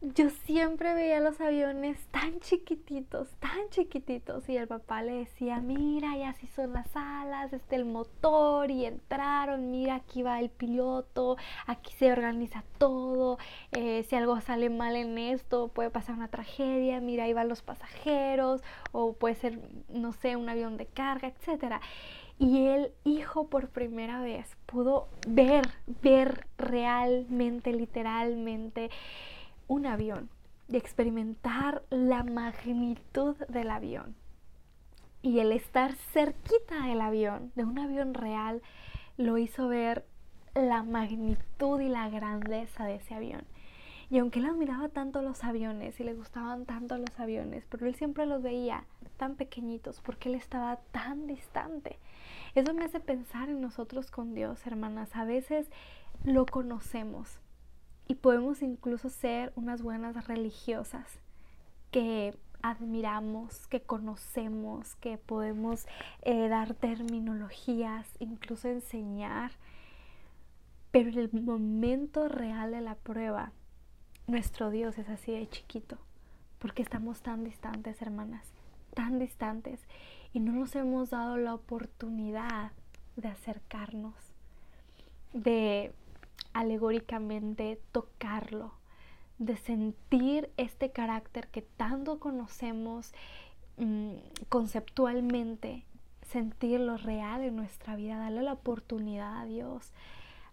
[0.01, 6.15] yo siempre veía los aviones tan chiquititos, tan chiquititos y el papá le decía, mira,
[6.17, 11.37] y así son las alas, este el motor y entraron, mira, aquí va el piloto,
[11.65, 13.37] aquí se organiza todo,
[13.71, 17.61] eh, si algo sale mal en esto puede pasar una tragedia, mira, ahí van los
[17.61, 21.81] pasajeros o puede ser, no sé, un avión de carga, etc.
[22.37, 25.69] Y el hijo por primera vez pudo ver,
[26.01, 28.89] ver realmente, literalmente,
[29.67, 30.29] un avión
[30.67, 34.15] y experimentar la magnitud del avión.
[35.21, 38.61] Y el estar cerquita del avión, de un avión real,
[39.17, 40.05] lo hizo ver
[40.53, 43.45] la magnitud y la grandeza de ese avión.
[44.09, 47.95] Y aunque él admiraba tanto los aviones y le gustaban tanto los aviones, pero él
[47.95, 48.85] siempre los veía
[49.17, 51.97] tan pequeñitos porque él estaba tan distante.
[52.53, 55.15] Eso me hace pensar en nosotros con Dios, hermanas.
[55.15, 55.69] A veces
[56.23, 57.39] lo conocemos,
[58.07, 61.19] y podemos incluso ser unas buenas religiosas
[61.91, 65.85] que admiramos, que conocemos, que podemos
[66.23, 69.51] eh, dar terminologías, incluso enseñar.
[70.91, 73.51] Pero en el momento real de la prueba,
[74.27, 75.97] nuestro Dios es así de chiquito,
[76.57, 78.47] porque estamos tan distantes, hermanas,
[78.93, 79.79] tan distantes,
[80.33, 82.71] y no nos hemos dado la oportunidad
[83.15, 84.15] de acercarnos,
[85.33, 85.93] de
[86.53, 88.73] alegóricamente tocarlo,
[89.37, 93.13] de sentir este carácter que tanto conocemos
[93.77, 94.13] mm,
[94.49, 95.83] conceptualmente,
[96.21, 99.91] sentirlo real en nuestra vida, darle la oportunidad a Dios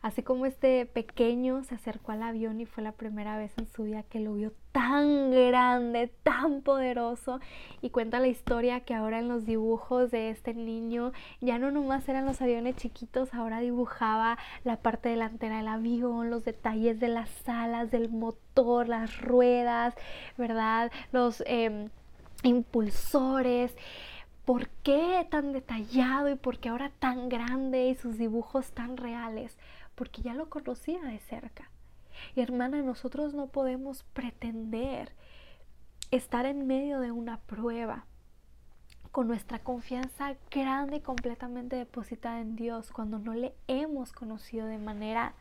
[0.02, 3.84] Así como este pequeño se acercó al avión y fue la primera vez en su
[3.84, 7.38] vida que lo vio tan grande, tan poderoso.
[7.82, 12.08] Y cuenta la historia que ahora en los dibujos de este niño ya no nomás
[12.08, 17.48] eran los aviones chiquitos, ahora dibujaba la parte delantera del avión, los detalles de las
[17.48, 19.94] alas, del motor, las ruedas,
[20.36, 20.90] ¿verdad?
[21.12, 21.90] Los em,
[22.42, 23.76] impulsores.
[24.44, 29.56] ¿Por qué tan detallado y por qué ahora tan grande y sus dibujos tan reales?
[29.94, 31.70] Porque ya lo conocía de cerca.
[32.35, 35.12] Y hermana, nosotros no podemos pretender
[36.11, 38.05] estar en medio de una prueba
[39.11, 44.78] con nuestra confianza grande y completamente depositada en Dios cuando no le hemos conocido de
[44.78, 45.35] manera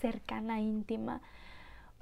[0.00, 1.22] cercana, íntima,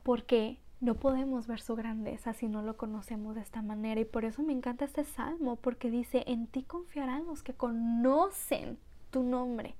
[0.02, 4.00] porque no podemos ver su grandeza si no lo conocemos de esta manera.
[4.00, 8.78] Y por eso me encanta este salmo, porque dice, en ti confiarán los que conocen
[9.10, 9.76] tu nombre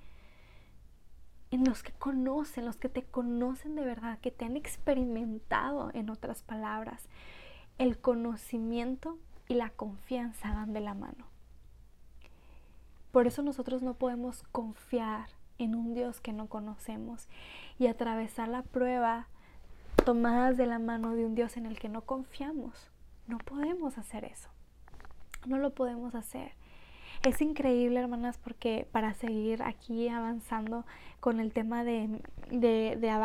[1.54, 6.10] en los que conocen, los que te conocen de verdad, que te han experimentado, en
[6.10, 7.08] otras palabras.
[7.78, 11.26] El conocimiento y la confianza van de la mano.
[13.12, 17.28] Por eso nosotros no podemos confiar en un Dios que no conocemos
[17.78, 19.28] y atravesar la prueba
[20.04, 22.90] tomadas de la mano de un Dios en el que no confiamos.
[23.28, 24.48] No podemos hacer eso.
[25.46, 26.50] No lo podemos hacer.
[27.24, 30.84] Es increíble, hermanas, porque para seguir aquí avanzando
[31.20, 33.22] con el tema de, de,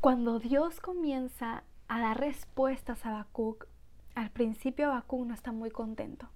[0.00, 3.66] cuando Dios comienza a dar respuestas a Habacuc,
[4.14, 6.28] al principio Habacuc no está muy contento.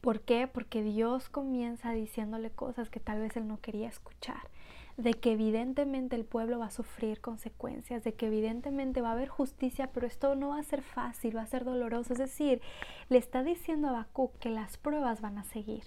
[0.00, 0.48] ¿Por qué?
[0.48, 4.50] Porque Dios comienza diciéndole cosas que tal vez él no quería escuchar
[4.96, 9.28] de que evidentemente el pueblo va a sufrir consecuencias, de que evidentemente va a haber
[9.28, 12.12] justicia, pero esto no va a ser fácil, va a ser doloroso.
[12.12, 12.60] Es decir,
[13.08, 15.84] le está diciendo a Habacuc que las pruebas van a seguir.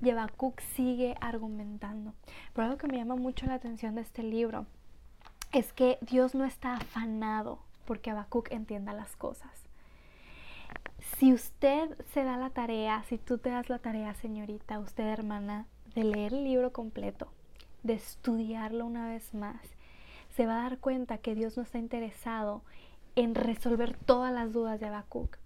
[0.00, 2.14] Y Habacuc sigue argumentando.
[2.52, 4.66] Pero algo que me llama mucho la atención de este libro
[5.52, 9.50] es que Dios no está afanado porque Habacuc entienda las cosas.
[11.18, 15.66] Si usted se da la tarea, si tú te das la tarea, señorita, usted hermana,
[15.94, 17.28] de leer el libro completo,
[17.82, 19.60] de estudiarlo una vez más,
[20.36, 22.62] se va a dar cuenta que Dios no está interesado
[23.16, 25.38] en resolver todas las dudas de Habacuc.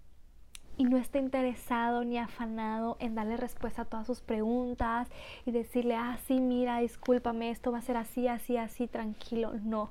[0.79, 5.09] Y no está interesado ni afanado en darle respuesta a todas sus preguntas
[5.47, 9.55] y decirle, ah, sí, mira, discúlpame, esto va a ser así, así, así, tranquilo.
[9.63, 9.91] No.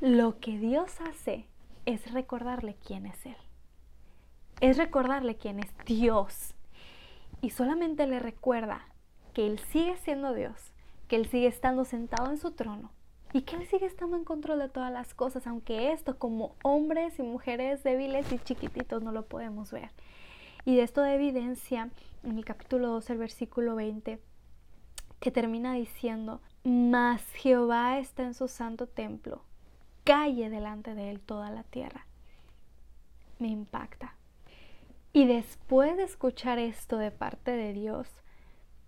[0.00, 1.46] Lo que Dios hace
[1.84, 3.36] es recordarle quién es Él.
[4.60, 6.54] Es recordarle quién es Dios.
[7.42, 8.86] Y solamente le recuerda
[9.34, 10.71] que Él sigue siendo Dios
[11.12, 12.90] que Él sigue estando sentado en su trono
[13.34, 17.18] y que Él sigue estando en control de todas las cosas, aunque esto como hombres
[17.18, 19.90] y mujeres débiles y chiquititos no lo podemos ver.
[20.64, 21.90] Y de esto de evidencia
[22.22, 24.20] en el capítulo 2, el versículo 20,
[25.20, 29.44] que termina diciendo, mas Jehová está en su santo templo,
[30.04, 32.06] calle delante de él toda la tierra.
[33.38, 34.16] Me impacta.
[35.12, 38.08] Y después de escuchar esto de parte de Dios,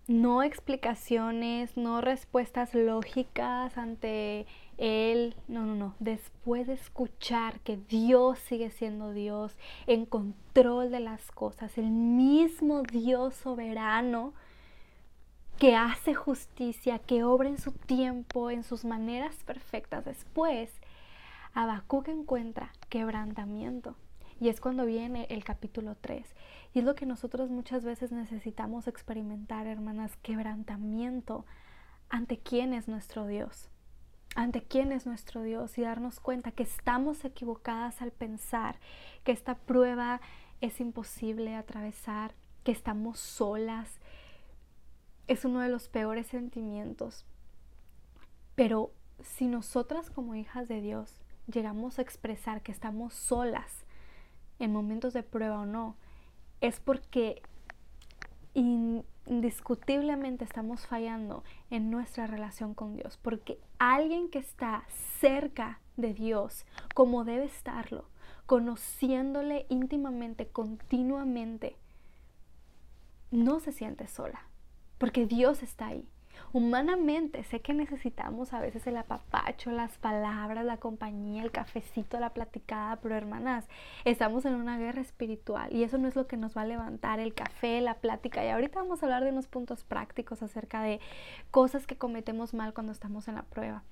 [0.07, 4.45] no explicaciones, no respuestas lógicas ante
[4.77, 10.99] él, no, no, no, después de escuchar que Dios sigue siendo Dios, en control de
[10.99, 14.33] las cosas, el mismo Dios soberano
[15.57, 20.69] que hace justicia, que obra en su tiempo, en sus maneras perfectas, después
[21.53, 23.95] Habacuc encuentra quebrantamiento.
[24.41, 26.27] Y es cuando viene el capítulo 3.
[26.75, 31.45] Y es lo que nosotros muchas veces necesitamos experimentar, hermanas, quebrantamiento
[32.09, 33.69] ante quién es nuestro Dios,
[34.35, 38.77] ante quién es nuestro Dios y darnos cuenta que estamos equivocadas al pensar
[39.23, 40.19] que esta prueba
[40.59, 42.35] es imposible atravesar,
[42.65, 44.01] que estamos solas.
[45.27, 47.25] Es uno de los peores sentimientos.
[48.55, 53.85] Pero si nosotras como hijas de Dios llegamos a expresar que estamos solas
[54.59, 55.95] en momentos de prueba o no,
[56.65, 57.41] es porque
[58.53, 64.83] indiscutiblemente estamos fallando en nuestra relación con Dios, porque alguien que está
[65.19, 68.09] cerca de Dios, como debe estarlo,
[68.45, 71.75] conociéndole íntimamente, continuamente,
[73.31, 74.47] no se siente sola,
[74.97, 76.07] porque Dios está ahí.
[76.53, 82.29] Humanamente sé que necesitamos a veces el apapacho, las palabras, la compañía, el cafecito, la
[82.29, 83.67] platicada, pero hermanas,
[84.05, 87.19] estamos en una guerra espiritual y eso no es lo que nos va a levantar
[87.19, 88.43] el café, la plática.
[88.45, 90.99] Y ahorita vamos a hablar de unos puntos prácticos acerca de
[91.51, 93.83] cosas que cometemos mal cuando estamos en la prueba.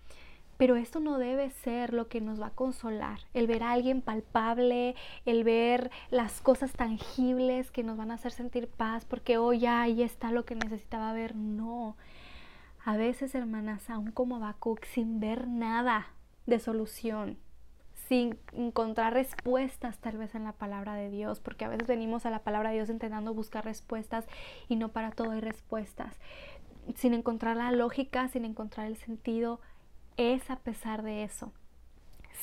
[0.57, 4.01] Pero esto no debe ser lo que nos va a consolar, el ver a alguien
[4.01, 9.65] palpable, el ver las cosas tangibles que nos van a hacer sentir paz, porque hoy
[9.65, 11.35] oh, ahí está lo que necesitaba ver.
[11.35, 11.97] No,
[12.83, 16.07] a veces, hermanas, aún como Habacuc, sin ver nada
[16.45, 17.37] de solución,
[18.07, 22.29] sin encontrar respuestas tal vez en la palabra de Dios, porque a veces venimos a
[22.29, 24.25] la palabra de Dios intentando buscar respuestas
[24.67, 26.13] y no para todo hay respuestas,
[26.95, 29.61] sin encontrar la lógica, sin encontrar el sentido,
[30.17, 31.53] es a pesar de eso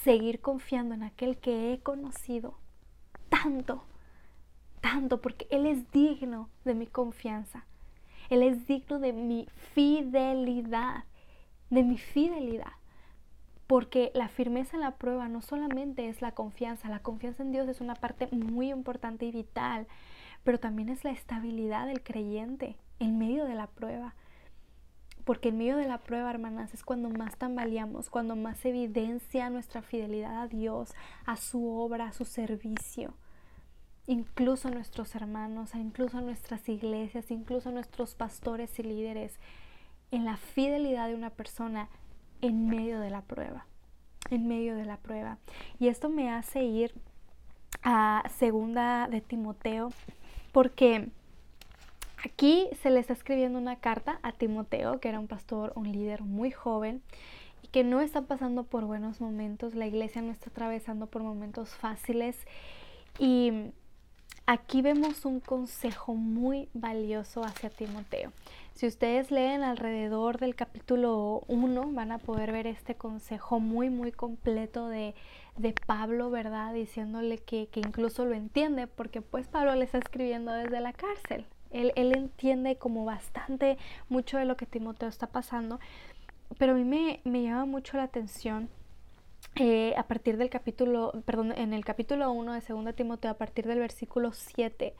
[0.03, 2.55] seguir confiando en aquel que he conocido
[3.29, 3.85] tanto,
[4.81, 7.65] tanto, porque Él es digno de mi confianza.
[8.31, 11.05] Él es digno de mi fidelidad,
[11.69, 12.73] de mi fidelidad.
[13.67, 17.69] Porque la firmeza en la prueba no solamente es la confianza, la confianza en Dios
[17.69, 19.87] es una parte muy importante y vital,
[20.43, 24.15] pero también es la estabilidad del creyente en medio de la prueba.
[25.25, 29.83] Porque en medio de la prueba, hermanas, es cuando más tambaleamos, cuando más evidencia nuestra
[29.83, 30.95] fidelidad a Dios,
[31.27, 33.15] a su obra, a su servicio
[34.11, 39.39] incluso a nuestros hermanos, incluso a nuestras iglesias, incluso nuestros pastores y líderes,
[40.11, 41.89] en la fidelidad de una persona
[42.41, 43.67] en medio de la prueba,
[44.31, 45.39] en medio de la prueba.
[45.79, 46.93] Y esto me hace ir
[47.85, 49.91] a segunda de Timoteo,
[50.51, 51.09] porque
[52.25, 56.23] aquí se le está escribiendo una carta a Timoteo, que era un pastor, un líder
[56.23, 57.01] muy joven,
[57.63, 61.77] y que no está pasando por buenos momentos, la iglesia no está atravesando por momentos
[61.77, 62.37] fáciles.
[63.21, 63.71] Y
[64.53, 68.33] Aquí vemos un consejo muy valioso hacia Timoteo.
[68.75, 74.11] Si ustedes leen alrededor del capítulo 1, van a poder ver este consejo muy, muy
[74.11, 75.15] completo de,
[75.87, 76.75] Pablo, ¿verdad?
[76.75, 81.47] Diciéndole que, incluso lo entiende, porque pues Pablo le está escribiendo desde la cárcel.
[81.71, 85.79] Él, él entiende como bastante mucho de lo que Timoteo está pasando,
[86.59, 88.69] pero a mí me, me llama mucho la atención
[89.57, 93.67] eh, a partir del capítulo, perdón, en el capítulo 1 de 2 Timoteo, a partir
[93.67, 94.95] del versículo 7,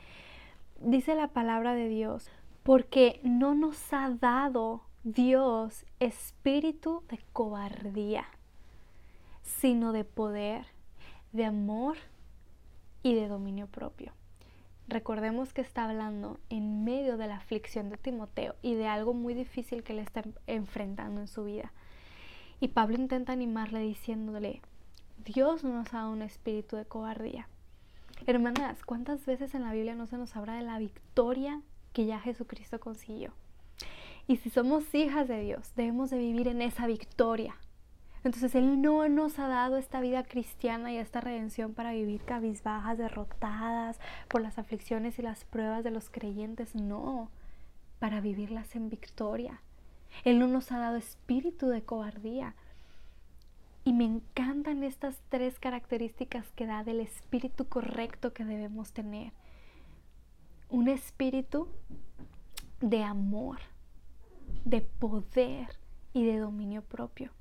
[0.81, 2.31] dice la palabra de Dios,
[2.63, 8.27] porque no nos ha dado Dios espíritu de cobardía,
[9.43, 10.67] sino de poder,
[11.33, 11.97] de amor
[13.03, 14.13] y de dominio propio.
[14.89, 19.35] Recordemos que está hablando en medio de la aflicción de Timoteo y de algo muy
[19.35, 21.73] difícil que le está enfrentando en su vida.
[22.61, 24.61] Y Pablo intenta animarle diciéndole,
[25.25, 27.49] Dios no nos ha dado un espíritu de cobardía.
[28.27, 31.63] Hermanas, ¿cuántas veces en la Biblia no se nos habla de la victoria
[31.95, 33.33] que ya Jesucristo consiguió?
[34.27, 37.57] Y si somos hijas de Dios, debemos de vivir en esa victoria.
[38.25, 42.99] Entonces Él no nos ha dado esta vida cristiana y esta redención para vivir cabizbajas,
[42.99, 47.31] derrotadas por las aflicciones y las pruebas de los creyentes, no,
[47.99, 49.63] para vivirlas en victoria.
[50.25, 52.55] Él no nos ha dado espíritu de cobardía.
[53.85, 59.33] Y me encantan estas tres características que da del espíritu correcto que debemos tener.
[60.69, 61.69] Un espíritu
[62.81, 63.59] de amor,
[64.65, 65.79] de poder
[66.13, 67.33] y de dominio propio.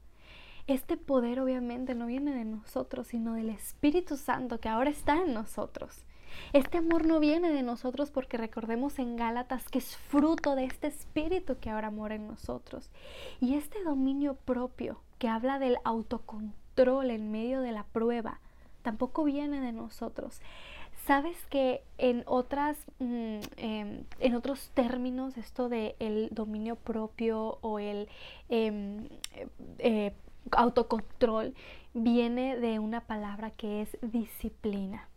[0.68, 5.34] Este poder obviamente no viene de nosotros, sino del Espíritu Santo que ahora está en
[5.34, 6.06] nosotros.
[6.54, 10.88] Este amor no viene de nosotros porque recordemos en Gálatas que es fruto de este
[10.88, 12.90] espíritu que ahora mora en nosotros.
[13.40, 18.40] Y este dominio propio que habla del autocontrol en medio de la prueba
[18.82, 20.42] tampoco viene de nosotros.
[21.06, 27.80] Sabes que en otras, mm, em, en otros términos, esto de el dominio propio o
[27.80, 28.08] el
[28.50, 29.08] em,
[29.80, 30.14] eh,
[30.52, 31.54] autocontrol
[31.94, 35.10] viene de una palabra que es disciplina.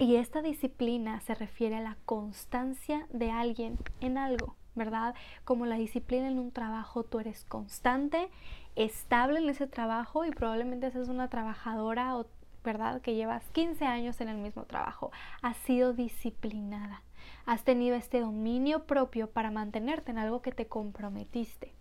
[0.00, 5.16] Y esta disciplina se refiere a la constancia de alguien en algo, ¿verdad?
[5.44, 8.28] Como la disciplina en un trabajo, tú eres constante,
[8.76, 12.14] estable en ese trabajo y probablemente seas una trabajadora,
[12.62, 13.00] ¿verdad?
[13.00, 15.10] Que llevas 15 años en el mismo trabajo.
[15.42, 17.02] Has sido disciplinada.
[17.44, 21.74] Has tenido este dominio propio para mantenerte en algo que te comprometiste.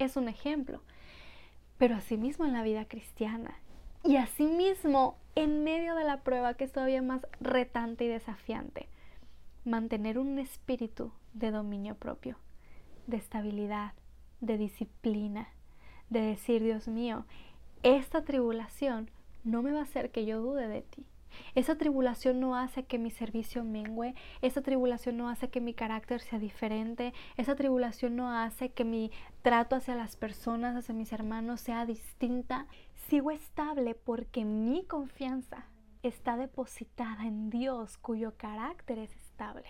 [0.00, 0.82] Es un ejemplo.
[1.78, 3.54] Pero asimismo en la vida cristiana
[4.04, 8.88] y asimismo, en medio de la prueba que es todavía más retante y desafiante,
[9.64, 12.36] mantener un espíritu de dominio propio,
[13.06, 13.94] de estabilidad,
[14.40, 15.48] de disciplina,
[16.10, 17.24] de decir, Dios mío,
[17.82, 19.10] esta tribulación
[19.42, 21.06] no me va a hacer que yo dude de ti.
[21.54, 26.20] Esa tribulación no hace que mi servicio mengue, esa tribulación no hace que mi carácter
[26.20, 29.10] sea diferente, esa tribulación no hace que mi
[29.42, 32.66] trato hacia las personas, hacia mis hermanos sea distinta.
[33.08, 35.66] Sigo estable porque mi confianza
[36.02, 39.68] está depositada en Dios cuyo carácter es estable.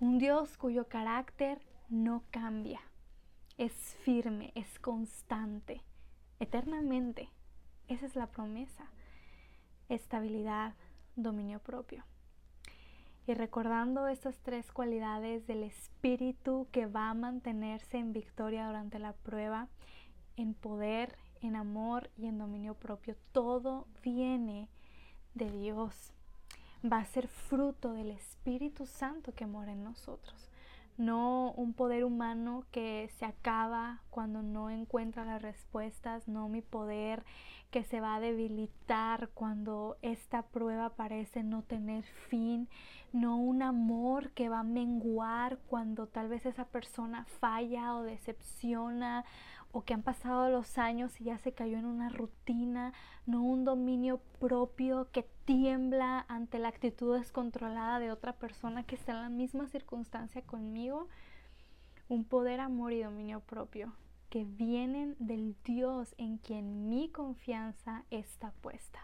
[0.00, 2.80] Un Dios cuyo carácter no cambia,
[3.58, 5.82] es firme, es constante,
[6.40, 7.28] eternamente.
[7.88, 8.90] Esa es la promesa
[9.94, 10.74] estabilidad,
[11.16, 12.04] dominio propio.
[13.26, 19.12] Y recordando estas tres cualidades del espíritu que va a mantenerse en victoria durante la
[19.12, 19.68] prueba,
[20.36, 24.68] en poder, en amor y en dominio propio, todo viene
[25.34, 26.12] de Dios.
[26.84, 30.51] Va a ser fruto del Espíritu Santo que mora en nosotros
[31.02, 37.24] no un poder humano que se acaba cuando no encuentra las respuestas, no mi poder
[37.72, 42.68] que se va a debilitar cuando esta prueba parece no tener fin,
[43.12, 49.24] no un amor que va a menguar cuando tal vez esa persona falla o decepciona
[49.72, 52.92] o que han pasado los años y ya se cayó en una rutina,
[53.24, 59.12] no un dominio propio que tiembla ante la actitud descontrolada de otra persona que está
[59.12, 61.08] en la misma circunstancia conmigo,
[62.08, 63.94] un poder, amor y dominio propio
[64.28, 69.00] que vienen del Dios en quien mi confianza está puesta.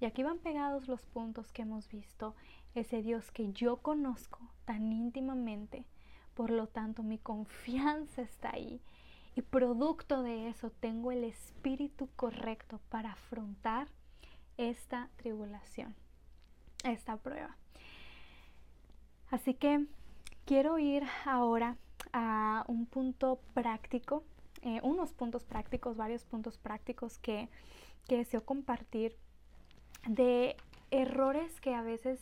[0.00, 2.34] Y aquí van pegados los puntos que hemos visto,
[2.74, 5.84] ese Dios que yo conozco tan íntimamente,
[6.34, 8.80] por lo tanto mi confianza está ahí
[9.36, 13.88] y producto de eso tengo el espíritu correcto para afrontar
[14.56, 15.94] esta tribulación,
[16.84, 17.56] esta prueba.
[19.30, 19.86] Así que
[20.44, 21.76] quiero ir ahora
[22.12, 24.22] a un punto práctico,
[24.62, 27.48] eh, unos puntos prácticos, varios puntos prácticos que,
[28.06, 29.16] que deseo compartir
[30.06, 30.56] de
[30.90, 32.20] errores que a veces,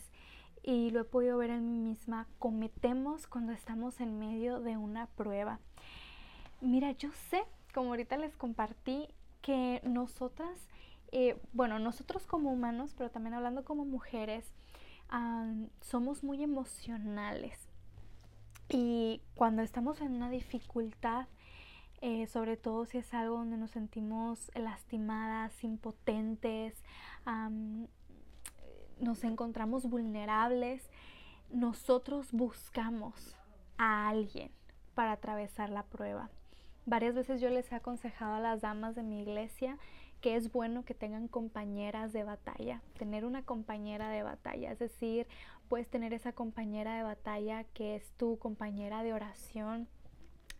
[0.63, 5.07] y lo he podido ver en mí misma, cometemos cuando estamos en medio de una
[5.07, 5.59] prueba.
[6.63, 7.43] Mira, yo sé,
[7.73, 9.09] como ahorita les compartí,
[9.41, 10.69] que nosotras,
[11.11, 14.49] eh, bueno, nosotros como humanos, pero también hablando como mujeres,
[15.81, 17.59] somos muy emocionales.
[18.69, 21.27] Y cuando estamos en una dificultad,
[21.99, 26.81] eh, sobre todo si es algo donde nos sentimos lastimadas, impotentes,
[29.01, 30.89] nos encontramos vulnerables,
[31.51, 33.35] nosotros buscamos
[33.77, 34.49] a alguien
[34.95, 36.29] para atravesar la prueba.
[36.85, 39.77] Varias veces yo les he aconsejado a las damas de mi iglesia
[40.19, 45.27] que es bueno que tengan compañeras de batalla, tener una compañera de batalla, es decir,
[45.67, 49.89] puedes tener esa compañera de batalla que es tu compañera de oración,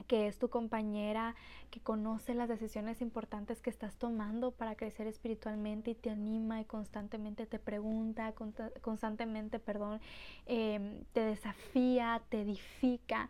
[0.07, 1.35] que es tu compañera
[1.71, 6.65] que conoce las decisiones importantes que estás tomando para crecer espiritualmente y te anima y
[6.65, 8.33] constantemente te pregunta,
[8.81, 10.01] constantemente, perdón,
[10.45, 13.29] em, te desafía, te edifica,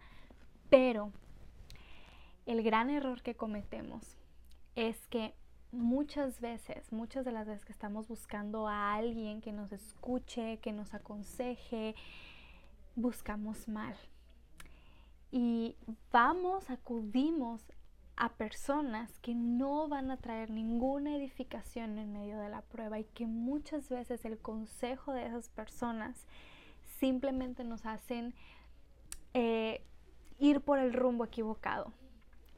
[0.72, 1.12] pero
[2.46, 4.18] el gran error que cometemos
[4.76, 5.34] es que
[5.72, 10.72] muchas veces, muchas de las veces que estamos buscando a alguien que nos escuche, que
[10.72, 11.96] nos aconseje,
[12.96, 13.96] buscamos mal.
[15.32, 15.76] Y
[16.12, 17.64] vamos, acudimos
[18.16, 23.06] a personas que no van a traer ninguna edificación en medio de la prueba y
[23.06, 26.28] que muchas veces el consejo de esas personas
[27.00, 28.36] simplemente nos hacen
[29.34, 29.82] eh,
[30.38, 31.92] ir por el rumbo equivocado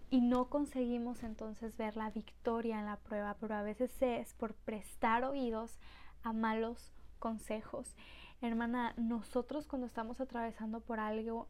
[0.09, 4.53] y no conseguimos entonces ver la victoria en la prueba, pero a veces es por
[4.53, 5.79] prestar oídos
[6.23, 7.95] a malos consejos.
[8.41, 11.47] Hermana, nosotros cuando estamos atravesando por algo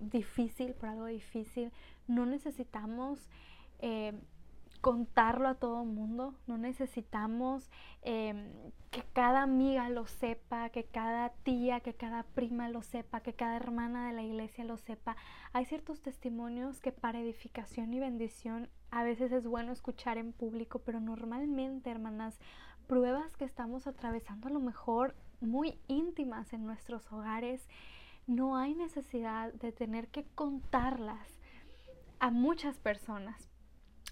[0.00, 1.72] difícil, por algo difícil,
[2.06, 3.28] no necesitamos
[3.78, 4.12] eh,
[4.82, 7.70] contarlo a todo el mundo, no necesitamos
[8.02, 8.50] em,
[8.90, 13.56] que cada amiga lo sepa, que cada tía, que cada prima lo sepa, que cada
[13.56, 15.16] hermana de la iglesia lo sepa.
[15.52, 20.80] Hay ciertos testimonios que para edificación y bendición a veces es bueno escuchar en público,
[20.80, 22.40] pero normalmente, hermanas,
[22.88, 27.68] pruebas que estamos atravesando a lo mejor muy íntimas en nuestros hogares,
[28.26, 31.38] no hay necesidad de tener que contarlas
[32.18, 33.51] a muchas personas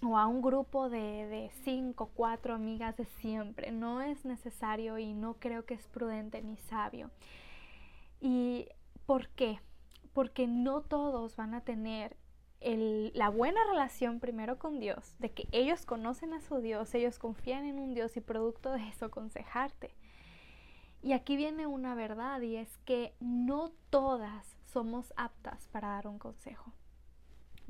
[0.02, 3.70] o a un grupo de, de, cinco, cuatro amigas de siempre.
[3.70, 7.10] No es necesario y no creo que es prudente ni sabio.
[8.20, 8.68] ¿Y
[9.06, 9.60] por qué?
[10.12, 12.16] Porque no todos van a tener
[12.60, 17.18] el, la buena relación primero con Dios, de que ellos conocen a su Dios, ellos
[17.18, 19.94] confían en un Dios y producto de eso aconsejarte.
[21.02, 26.18] Y aquí viene una verdad y es que no todas somos aptas para dar un
[26.18, 26.72] consejo.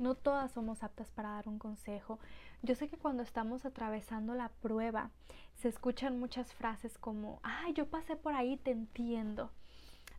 [0.01, 2.17] No todas somos aptas para dar un consejo.
[2.63, 5.11] Yo sé que cuando estamos atravesando la prueba,
[5.57, 9.51] se escuchan muchas frases como, ay, yo pasé por ahí, te entiendo.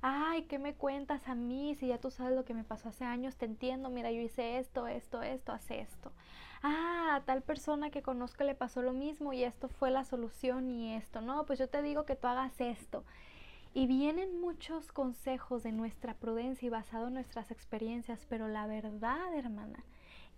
[0.00, 1.74] Ay, ¿qué me cuentas a mí?
[1.74, 3.90] Si ya tú sabes lo que me pasó hace años, te entiendo.
[3.90, 6.12] Mira, yo hice esto, esto, esto, hace esto.
[6.62, 10.70] Ah, a tal persona que conozco le pasó lo mismo y esto fue la solución
[10.70, 11.20] y esto.
[11.20, 13.02] No, pues yo te digo que tú hagas esto.
[13.74, 19.34] Y vienen muchos consejos de nuestra prudencia y basado en nuestras experiencias, pero la verdad,
[19.34, 19.82] hermana,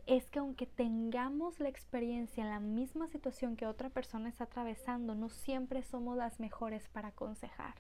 [0.07, 5.15] es que aunque tengamos la experiencia en la misma situación que otra persona está atravesando,
[5.15, 7.75] no siempre somos las mejores para aconsejar.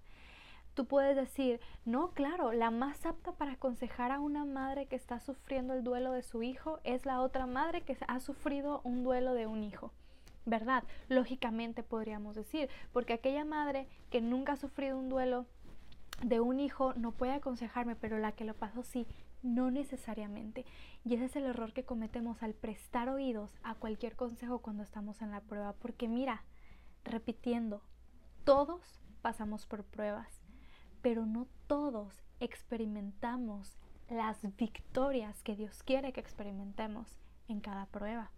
[0.74, 5.20] Tú puedes decir, no, claro, la más apta para aconsejar a una madre que está
[5.20, 9.34] sufriendo el duelo de su hijo es la otra madre que ha sufrido un duelo
[9.34, 9.92] de un hijo.
[10.46, 10.84] ¿Verdad?
[11.08, 15.46] Lógicamente podríamos decir, porque aquella madre que nunca ha sufrido un duelo
[16.22, 19.06] de un hijo no puede aconsejarme, pero la que lo pasó sí,
[19.42, 20.64] no necesariamente.
[21.04, 25.22] Y ese es el error que cometemos al prestar oídos a cualquier consejo cuando estamos
[25.22, 26.44] en la prueba, porque mira,
[27.04, 27.82] repitiendo,
[28.44, 30.40] todos pasamos por pruebas,
[31.02, 33.76] pero no todos experimentamos
[34.10, 37.18] las victorias que Dios quiere que experimentemos
[37.48, 38.30] en cada prueba.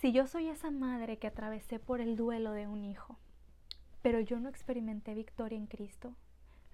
[0.00, 3.16] Si yo soy esa madre que atravesé por el duelo de un hijo,
[4.02, 6.14] pero yo no experimenté victoria en Cristo,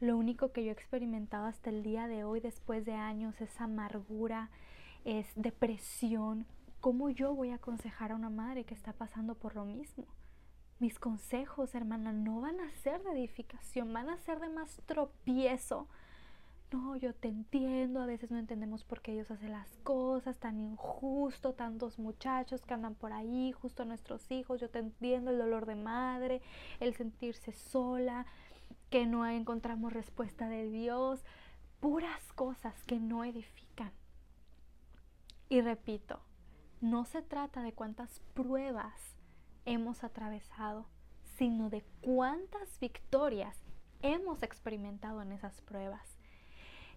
[0.00, 3.60] lo único que yo he experimentado hasta el día de hoy, después de años, es
[3.60, 4.50] amargura,
[5.04, 6.46] es depresión.
[6.80, 10.04] ¿Cómo yo voy a aconsejar a una madre que está pasando por lo mismo?
[10.80, 15.86] Mis consejos, hermana, no van a ser de edificación, van a ser de más tropiezo
[16.72, 20.58] no, yo te entiendo, a veces no entendemos por qué ellos hacen las cosas, tan
[20.58, 25.66] injusto, tantos muchachos que andan por ahí, justo nuestros hijos, yo te entiendo el dolor
[25.66, 26.40] de madre,
[26.80, 28.26] el sentirse sola,
[28.90, 31.24] que no encontramos respuesta de Dios,
[31.80, 33.92] puras cosas que no edifican.
[35.48, 36.20] Y repito,
[36.80, 39.16] no se trata de cuántas pruebas
[39.64, 40.86] hemos atravesado,
[41.36, 43.56] sino de cuántas victorias
[44.00, 46.21] hemos experimentado en esas pruebas.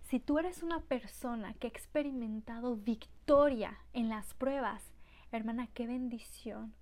[0.09, 4.83] Si tú eres una persona que ha experimentado victoria en las pruebas,
[5.31, 6.75] hermana, qué bendición.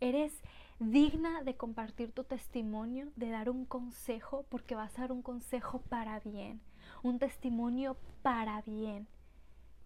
[0.00, 0.32] Eres
[0.78, 5.82] digna de compartir tu testimonio, de dar un consejo, porque vas a dar un consejo
[5.82, 6.62] para bien,
[7.02, 9.06] un testimonio para bien.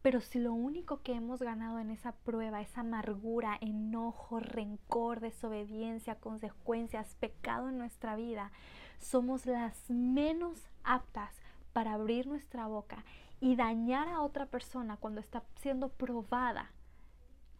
[0.00, 6.20] Pero si lo único que hemos ganado en esa prueba es amargura, enojo, rencor, desobediencia,
[6.20, 8.52] consecuencias, pecado en nuestra vida,
[9.00, 11.34] somos las menos aptas
[11.76, 13.04] para abrir nuestra boca
[13.38, 16.70] y dañar a otra persona cuando está siendo probada,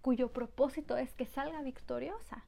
[0.01, 2.47] cuyo propósito es que salga victoriosa.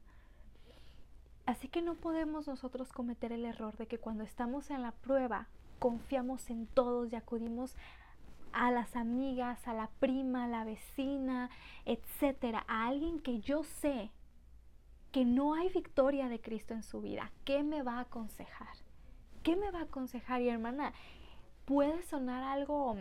[1.45, 5.45] Así que no podemos nosotros cometer el error de que cuando estamos en la prueba
[5.77, 7.75] confiamos en todos y acudimos
[8.51, 11.51] a las amigas, a la prima, a la vecina,
[11.85, 14.09] etcétera, a alguien que yo sé
[15.11, 17.31] que no hay victoria de Cristo en su vida.
[17.45, 18.75] ¿Qué me va a aconsejar?
[19.43, 20.41] ¿Qué me va a aconsejar?
[20.41, 20.93] Y hermana,
[21.69, 22.97] puede sonar algo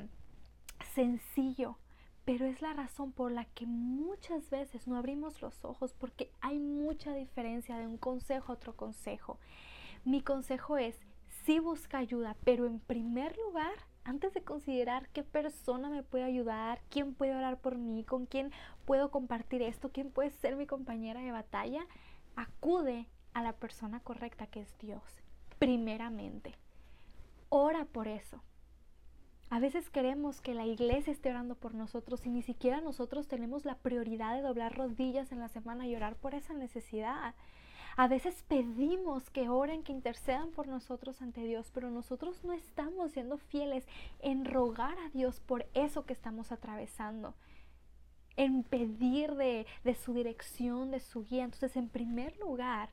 [0.95, 1.79] sencillo,
[2.27, 6.59] pero es la razón por la que muchas veces no abrimos los ojos porque hay
[6.59, 9.39] mucha diferencia de un consejo a otro consejo.
[10.05, 11.01] Mi consejo es,
[11.47, 13.73] sí busca ayuda, pero en primer lugar,
[14.05, 18.53] antes de considerar qué persona me puede ayudar, quién puede orar por mí, con quién
[18.85, 21.87] puedo compartir esto, quién puede ser mi compañera de batalla,
[22.37, 25.23] acude a la persona correcta que es Dios,
[25.59, 26.55] primeramente.
[27.49, 28.43] Ora por eso.
[29.51, 33.65] A veces queremos que la iglesia esté orando por nosotros y ni siquiera nosotros tenemos
[33.65, 37.35] la prioridad de doblar rodillas en la semana y orar por esa necesidad.
[37.97, 43.13] A veces pedimos que oren, que intercedan por nosotros ante Dios, pero nosotros no estamos
[43.13, 43.89] siendo fieles
[44.21, 47.35] en rogar a Dios por eso que estamos atravesando,
[48.37, 51.45] en pedir de, de su dirección, de su guía.
[51.45, 52.91] Entonces, en primer lugar,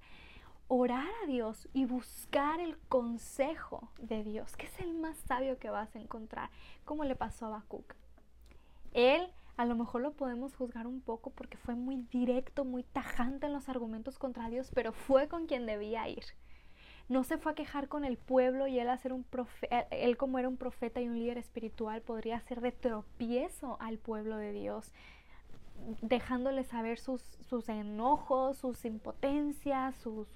[0.68, 5.70] orar a Dios y buscar el consejo de Dios, que es el más sabio que
[5.70, 6.50] vas a encontrar,
[6.86, 7.96] como le pasó a Habacuc.
[8.94, 13.46] Él a lo mejor lo podemos juzgar un poco porque fue muy directo, muy tajante
[13.46, 16.24] en los argumentos contra Dios, pero fue con quien debía ir.
[17.08, 19.26] No se fue a quejar con el pueblo y él, hacer un
[19.92, 24.38] él como era un profeta y un líder espiritual podría ser de tropiezo al pueblo
[24.38, 24.92] de Dios
[26.02, 30.28] dejándole saber sus, sus enojos, sus impotencias, sus,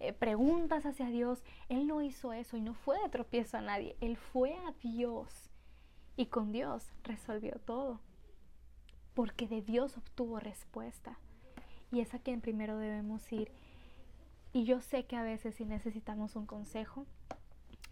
[0.00, 1.42] eh, preguntas hacia Dios.
[1.68, 3.96] Él no hizo eso y no fue de tropiezo a nadie.
[4.00, 5.50] Él fue a Dios
[6.16, 8.00] y con Dios resolvió todo.
[9.14, 11.18] Porque de Dios obtuvo respuesta.
[11.90, 13.52] Y es a quien primero debemos ir.
[14.52, 17.06] Y yo sé que a veces si necesitamos un consejo,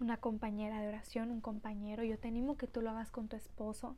[0.01, 3.37] una compañera de oración, un compañero, yo te animo que tú lo hagas con tu
[3.37, 3.97] esposo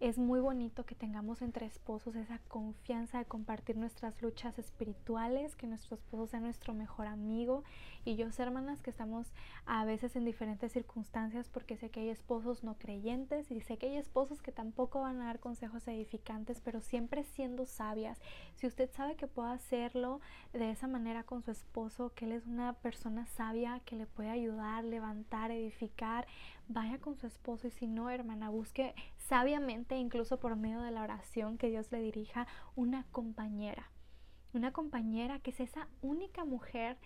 [0.00, 5.66] es muy bonito que tengamos entre esposos esa confianza de compartir nuestras luchas espirituales, que
[5.66, 7.64] nuestro esposo sea nuestro mejor amigo.
[8.06, 9.30] Y yo sé, hermanas, que estamos
[9.66, 13.88] a veces en diferentes circunstancias porque sé que hay esposos no creyentes y sé que
[13.88, 18.18] hay esposos que tampoco van a dar consejos edificantes, pero siempre siendo sabias.
[18.54, 20.22] Si usted sabe que puede hacerlo
[20.54, 24.30] de esa manera con su esposo, que él es una persona sabia que le puede
[24.30, 26.26] ayudar, levantar, edificar,
[26.72, 31.02] vaya con su esposo y si no, hermana, busque sabiamente, incluso por medio de la
[31.02, 32.46] oración, que Dios le dirija
[32.76, 33.90] una compañera.
[34.52, 36.96] Una compañera que es esa única mujer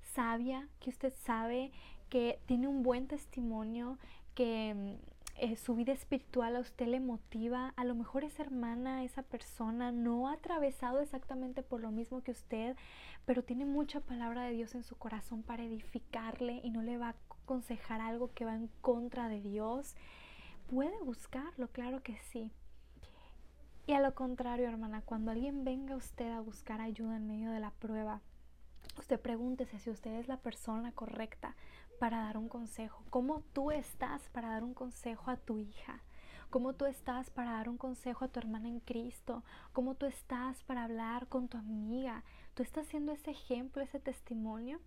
[0.00, 1.72] sabia, que usted sabe
[2.10, 3.98] que tiene un buen testimonio,
[4.34, 4.98] que
[5.38, 9.92] eh, su vida espiritual a usted le motiva, a lo mejor esa hermana, esa persona
[9.92, 12.76] no ha atravesado exactamente por lo mismo que usted,
[13.24, 17.10] pero tiene mucha palabra de Dios en su corazón para edificarle y no le va
[17.10, 19.94] a aconsejar algo que va en contra de Dios,
[20.66, 22.50] puede buscarlo, claro que sí.
[23.86, 27.52] Y a lo contrario, hermana, cuando alguien venga a usted a buscar ayuda en medio
[27.52, 28.20] de la prueba,
[28.98, 31.54] usted pregúntese si usted es la persona correcta
[32.00, 33.04] para dar un consejo.
[33.10, 36.02] ¿Cómo tú estás para dar un consejo a tu hija?
[36.50, 39.44] ¿Cómo tú estás para dar un consejo a tu hermana en Cristo?
[39.72, 42.24] ¿Cómo tú estás para hablar con tu amiga?
[42.54, 44.80] ¿Tú estás siendo ese ejemplo, ese testimonio?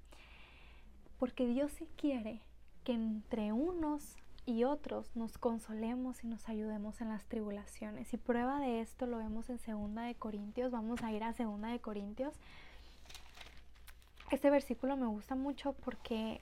[1.20, 2.42] Porque Dios sí quiere
[2.84, 4.16] que entre unos
[4.46, 8.14] y otros nos consolemos y nos ayudemos en las tribulaciones.
[8.14, 10.72] Y prueba de esto lo vemos en Segunda de Corintios.
[10.72, 12.34] Vamos a ir a Segunda de Corintios.
[14.32, 16.42] Este versículo me gusta mucho porque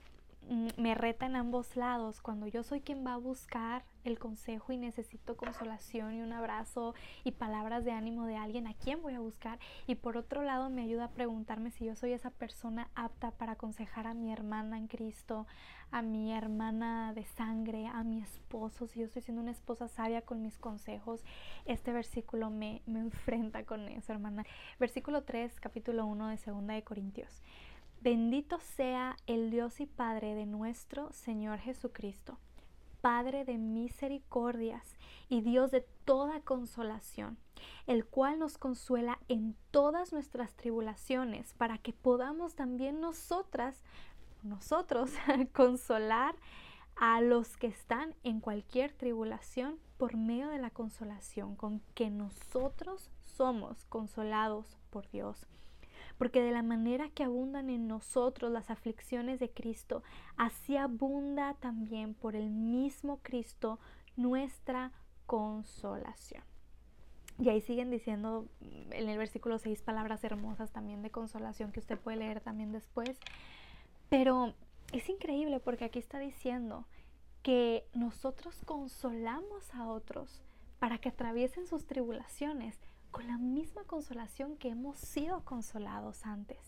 [0.76, 2.20] me reta en ambos lados.
[2.20, 6.94] Cuando yo soy quien va a buscar el consejo y necesito consolación y un abrazo
[7.24, 9.58] y palabras de ánimo de alguien, ¿a quién voy a buscar?
[9.86, 13.52] Y por otro lado me ayuda a preguntarme si yo soy esa persona apta para
[13.52, 15.46] aconsejar a mi hermana en Cristo,
[15.90, 20.22] a mi hermana de sangre, a mi esposo, si yo estoy siendo una esposa sabia
[20.22, 21.24] con mis consejos.
[21.66, 24.44] Este versículo me, me enfrenta con eso, hermana.
[24.80, 27.42] Versículo 3, capítulo 1 de Segunda de Corintios.
[28.00, 32.38] Bendito sea el Dios y Padre de nuestro Señor Jesucristo,
[33.00, 34.94] Padre de misericordias
[35.28, 37.38] y Dios de toda consolación,
[37.88, 43.82] el cual nos consuela en todas nuestras tribulaciones, para que podamos también nosotras,
[44.44, 45.10] nosotros,
[45.52, 46.36] consolar
[46.94, 53.10] a los que están en cualquier tribulación por medio de la consolación con que nosotros
[53.24, 55.48] somos consolados por Dios
[56.18, 60.02] porque de la manera que abundan en nosotros las aflicciones de Cristo,
[60.36, 63.78] así abunda también por el mismo Cristo
[64.16, 64.92] nuestra
[65.26, 66.42] consolación.
[67.38, 71.96] Y ahí siguen diciendo en el versículo 6 palabras hermosas también de consolación que usted
[71.96, 73.16] puede leer también después.
[74.08, 74.54] Pero
[74.92, 76.84] es increíble porque aquí está diciendo
[77.42, 80.42] que nosotros consolamos a otros
[80.80, 82.76] para que atraviesen sus tribulaciones
[83.10, 86.58] con la misma consolación que hemos sido consolados antes.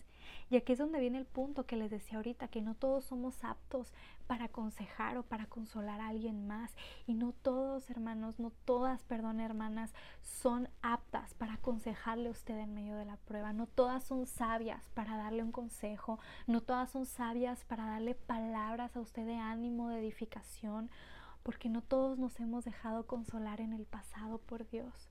[0.51, 3.45] Y aquí es donde viene el punto que les decía ahorita, que no todos somos
[3.45, 3.93] aptos
[4.27, 6.75] para aconsejar o para consolar a alguien más.
[7.07, 12.75] Y no todos, hermanos, no todas, perdón, hermanas, son aptas para aconsejarle a usted en
[12.75, 13.53] medio de la prueba.
[13.53, 16.19] No todas son sabias para darle un consejo.
[16.49, 20.91] No todas son sabias para darle palabras a usted de ánimo, de edificación.
[21.45, 25.10] Porque no todos nos hemos dejado consolar en el pasado por Dios.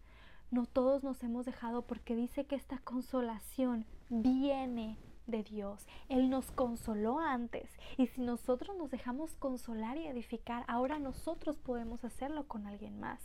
[0.52, 4.98] No todos nos hemos dejado porque dice que esta consolación viene
[5.28, 5.86] de Dios.
[6.08, 12.04] Él nos consoló antes y si nosotros nos dejamos consolar y edificar, ahora nosotros podemos
[12.04, 13.20] hacerlo con alguien más.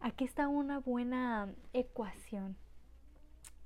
[0.00, 2.56] Aquí está una buena ecuación.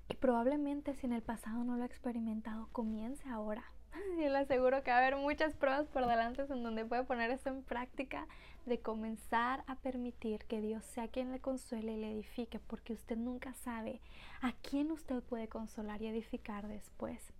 [0.08, 3.64] Y probablemente si en el pasado no lo ha experimentado, comience ahora.
[4.18, 7.30] Yo le aseguro que va a haber muchas pruebas por delante en donde puede poner
[7.30, 8.26] esto en práctica
[8.66, 13.16] de comenzar a permitir que Dios sea quien le consuele y le edifique, porque usted
[13.16, 14.00] nunca sabe
[14.40, 17.32] a quién usted puede consolar y edificar después.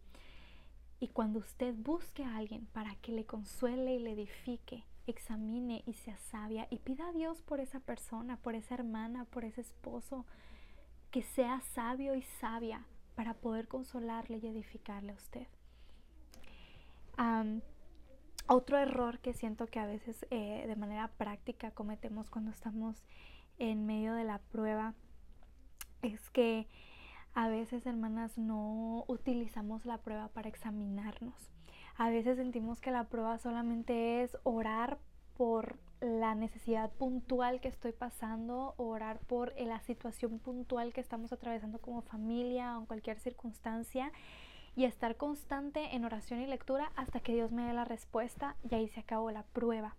[1.00, 5.94] Y cuando usted busque a alguien para que le consuele y le edifique, examine y
[5.94, 10.24] sea sabia y pida a Dios por esa persona, por esa hermana, por ese esposo,
[11.10, 15.46] que sea sabio y sabia para poder consolarle y edificarle a usted.
[18.46, 23.02] Otro error que siento que a veces eh, de manera práctica cometemos cuando estamos
[23.58, 24.94] en medio de la prueba
[26.02, 26.66] es que
[27.34, 31.34] a veces, hermanas, no utilizamos la prueba para examinarnos.
[31.96, 34.98] A veces sentimos que la prueba solamente es orar
[35.36, 41.78] por la necesidad puntual que estoy pasando, orar por la situación puntual que estamos atravesando
[41.80, 44.12] como familia o en cualquier circunstancia
[44.76, 48.74] y estar constante en oración y lectura hasta que Dios me dé la respuesta y
[48.74, 49.96] ahí se acabó la prueba.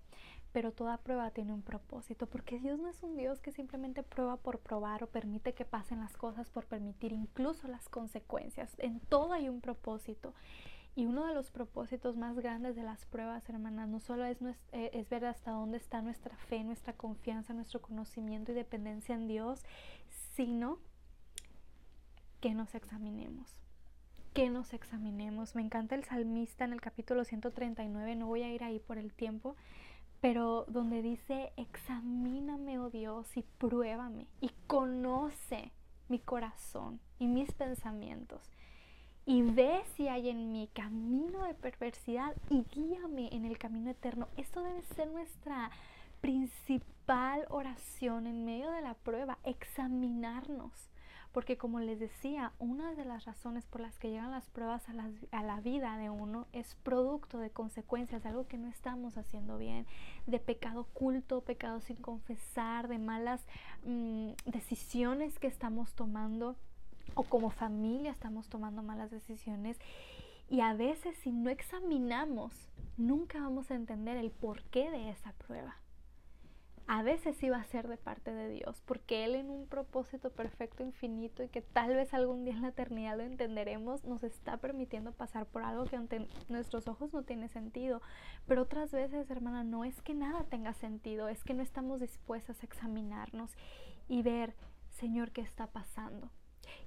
[0.52, 4.38] pero toda prueba tiene un propósito, porque Dios no es un Dios que simplemente prueba
[4.38, 8.74] por probar o permite que pasen las cosas por permitir incluso las consecuencias.
[8.78, 10.34] En todo hay un propósito.
[10.96, 14.92] Y uno de los propósitos más grandes de las pruebas, hermanas, no solo es, eh,
[14.94, 19.62] es ver hasta dónde está nuestra fe, nuestra confianza, nuestro conocimiento y dependencia en Dios,
[20.36, 20.80] sino
[22.40, 23.64] que nos examinemos
[24.36, 25.56] que nos examinemos.
[25.56, 29.14] Me encanta el salmista en el capítulo 139, no voy a ir ahí por el
[29.14, 29.56] tiempo,
[30.20, 35.72] pero donde dice, examíname, oh Dios, y pruébame, y conoce
[36.10, 38.52] mi corazón y mis pensamientos,
[39.26, 44.28] y ve si hay en mi camino de perversidad y guíame en el camino eterno.
[44.36, 45.72] Esto debe ser nuestra
[46.20, 50.90] principal oración en medio de la prueba, examinarnos
[51.36, 55.44] porque como les decía, una de las razones por las que llegan las pruebas a
[55.44, 59.86] la, vida de uno es producto de consecuencias, de algo que no estamos haciendo bien,
[60.28, 63.46] de pecado oculto, pecado sin confesar, de malas
[63.84, 66.56] mm, decisiones que estamos tomando
[67.16, 69.78] o como familia estamos tomando malas decisiones.
[70.50, 72.54] Y a veces si no examinamos,
[72.96, 75.76] nunca vamos a entender el porqué de esa prueba
[76.88, 80.84] a veces va a ser de parte de Dios, porque Él en un propósito perfecto,
[80.84, 85.12] infinito y que tal vez algún día en la eternidad lo entenderemos, nos está permitiendo
[85.12, 88.02] pasar por algo que ante nuestros ojos no tiene sentido.
[88.46, 92.62] Pero otras veces, hermana, no es que nada tenga sentido, es que no estamos dispuestas
[92.62, 93.56] a examinarnos
[94.08, 94.56] y ver,
[94.90, 96.30] Señor, qué está pasando.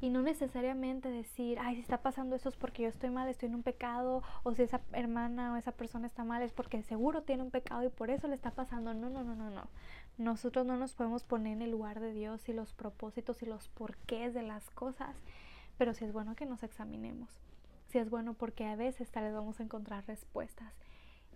[0.00, 3.48] Y no necesariamente decir, ay, si está pasando eso es porque yo estoy mal, estoy
[3.48, 7.22] en un pecado, o si esa hermana o esa persona está mal es porque seguro
[7.22, 8.94] tiene un pecado y por eso le está pasando.
[8.94, 9.68] No, no, no, no, no.
[10.16, 13.68] Nosotros no nos podemos poner en el lugar de Dios y los propósitos y los
[13.68, 15.16] porqués de las cosas,
[15.76, 17.28] pero sí es bueno que nos examinemos.
[17.88, 20.74] Sí es bueno porque a veces tal vez vamos a encontrar respuestas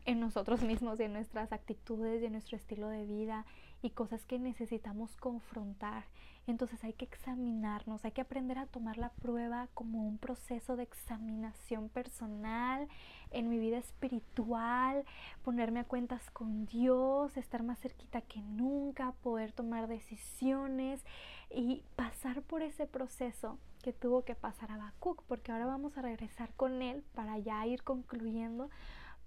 [0.05, 3.47] en nosotros mismos y en nuestras actitudes y en nuestro estilo de vida
[3.83, 6.05] y cosas que necesitamos confrontar.
[6.47, 10.83] Entonces hay que examinarnos, hay que aprender a tomar la prueba como un proceso de
[10.83, 12.89] examinación personal
[13.31, 15.05] en mi vida espiritual,
[15.45, 21.05] ponerme a cuentas con Dios, estar más cerquita que nunca, poder tomar decisiones
[21.49, 26.03] y pasar por ese proceso que tuvo que pasar a Bakuk, porque ahora vamos a
[26.03, 28.69] regresar con él para ya ir concluyendo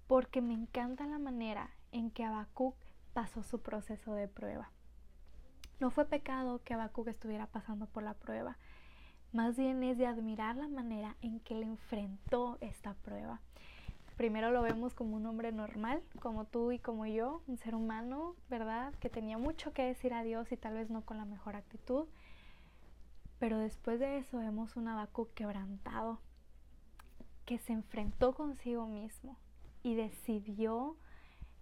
[0.06, 2.76] porque me encanta la manera en que Habacuc
[3.12, 4.70] pasó su proceso de prueba.
[5.78, 8.56] No fue pecado que Habacuc estuviera pasando por la prueba,
[9.32, 13.40] más bien es de admirar la manera en que le enfrentó esta prueba.
[14.16, 18.34] Primero lo vemos como un hombre normal, como tú y como yo, un ser humano,
[18.48, 18.94] ¿verdad?
[18.94, 22.06] Que tenía mucho que decir a Dios y tal vez no con la mejor actitud.
[23.38, 26.18] Pero después de eso vemos un Habacuc quebrantado,
[27.44, 29.36] que se enfrentó consigo mismo,
[29.82, 30.96] y decidió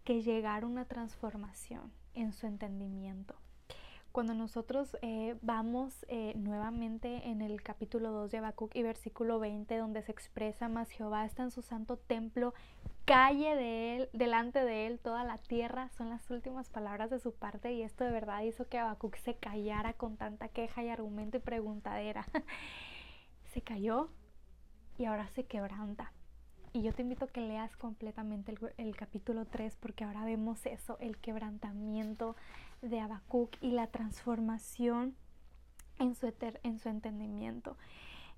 [0.04, 3.34] que llegara una transformación en su entendimiento.
[4.14, 9.76] Cuando nosotros eh, vamos eh, nuevamente en el capítulo 2 de Habacuc y versículo 20,
[9.76, 12.54] donde se expresa más Jehová está en su santo templo,
[13.06, 17.34] calle de él, delante de él toda la tierra, son las últimas palabras de su
[17.34, 21.38] parte y esto de verdad hizo que Habacuc se callara con tanta queja y argumento
[21.38, 22.24] y preguntadera.
[23.46, 24.10] se cayó
[24.96, 26.12] y ahora se quebranta.
[26.74, 30.98] Y yo te invito a que leas completamente el, capítulo 3 porque ahora vemos eso,
[30.98, 32.34] el quebrantamiento
[32.82, 35.14] de Habacuc y la transformación
[36.00, 37.76] en su, en su entendimiento.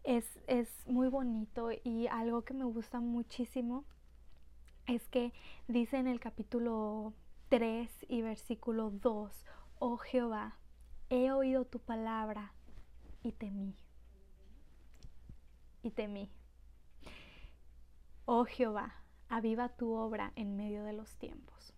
[0.05, 3.85] Es, es muy bonito y algo que me gusta muchísimo
[4.87, 5.33] es que
[5.67, 7.15] dice en el capítulo
[7.49, 9.33] 3 y versículo 2,
[9.79, 10.59] oh Jehová,
[11.09, 12.53] he oído tu palabra
[13.23, 13.75] y temí.
[15.83, 16.29] Y temí.
[18.29, 18.93] Oh Jehová,
[19.29, 21.73] aviva tu obra en medio de los tiempos.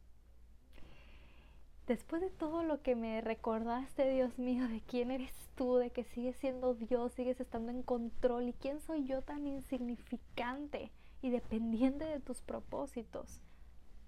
[1.86, 6.04] Después de todo lo que me recordaste, Dios mío, de quién eres tú, de que
[6.04, 10.90] sigues siendo Dios, sigues estando en control y quién soy yo tan insignificante
[11.20, 13.42] y dependiente de tus propósitos,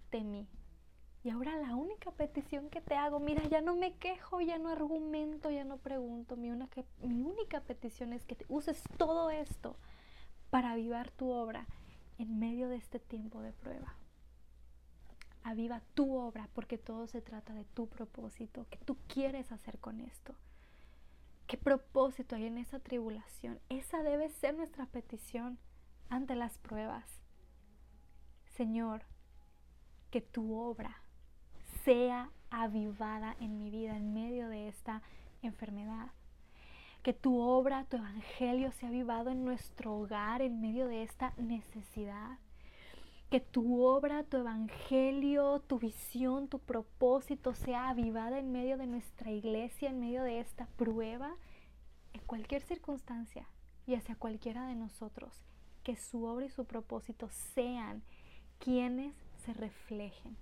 [0.09, 0.49] temí.
[1.23, 4.71] Y ahora la única petición que te hago, mira, ya no me quejo, ya no
[4.71, 6.39] argumento, ya no pregunto.
[6.39, 9.77] Mi, mi única petición es que uses todo esto
[10.49, 11.67] para avivar tu obra
[12.21, 13.95] en medio de este tiempo de prueba.
[15.43, 20.01] Aviva tu obra porque todo se trata de tu propósito, que tú quieres hacer con
[20.01, 20.35] esto.
[21.47, 23.59] ¿Qué propósito hay en esa tribulación?
[23.71, 25.59] Esa debe ser nuestra petición
[26.11, 27.23] ante las pruebas.
[28.55, 29.03] Señor,
[30.11, 31.03] que tu obra
[31.85, 35.03] sea avivada en mi vida en medio de esta
[35.41, 36.11] enfermedad,
[37.03, 42.39] que tu obra, tu evangelio sea avivado en nuestro hogar en medio de esta necesidad.
[43.31, 49.31] que tu obra, tu evangelio, tu visión, tu propósito sea avivada en medio de nuestra
[49.31, 51.37] iglesia, en medio de esta prueba,
[52.13, 53.47] en cualquier circunstancia
[53.87, 55.45] y hacia cualquiera de nosotros.
[55.85, 58.03] Que su obra y su propósito sean
[58.59, 60.37] quienes se reflejen.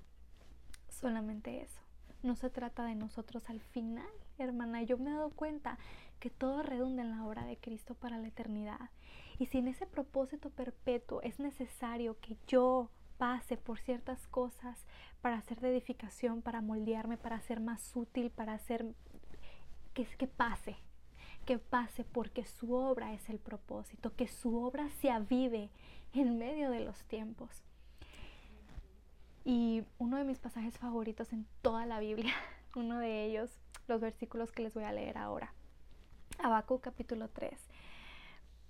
[0.88, 1.80] Solamente eso.
[2.22, 4.82] No se trata de nosotros al final, hermana.
[4.82, 5.78] Yo me he dado cuenta
[6.18, 8.90] que todo redunda en la obra de Cristo para la eternidad.
[9.38, 14.84] Y si en ese propósito perpetuo es necesario que yo pase por ciertas cosas
[15.20, 18.86] para hacer de edificación, para moldearme, para ser más útil, para hacer
[19.94, 20.76] que, que pase,
[21.44, 25.70] que pase porque su obra es el propósito, que su obra se avive
[26.12, 27.62] en medio de los tiempos.
[29.44, 32.34] Y uno de mis pasajes favoritos en toda la Biblia,
[32.76, 33.50] uno de ellos,
[33.86, 35.52] los versículos que les voy a leer ahora.
[36.40, 37.58] Habacuc capítulo 3,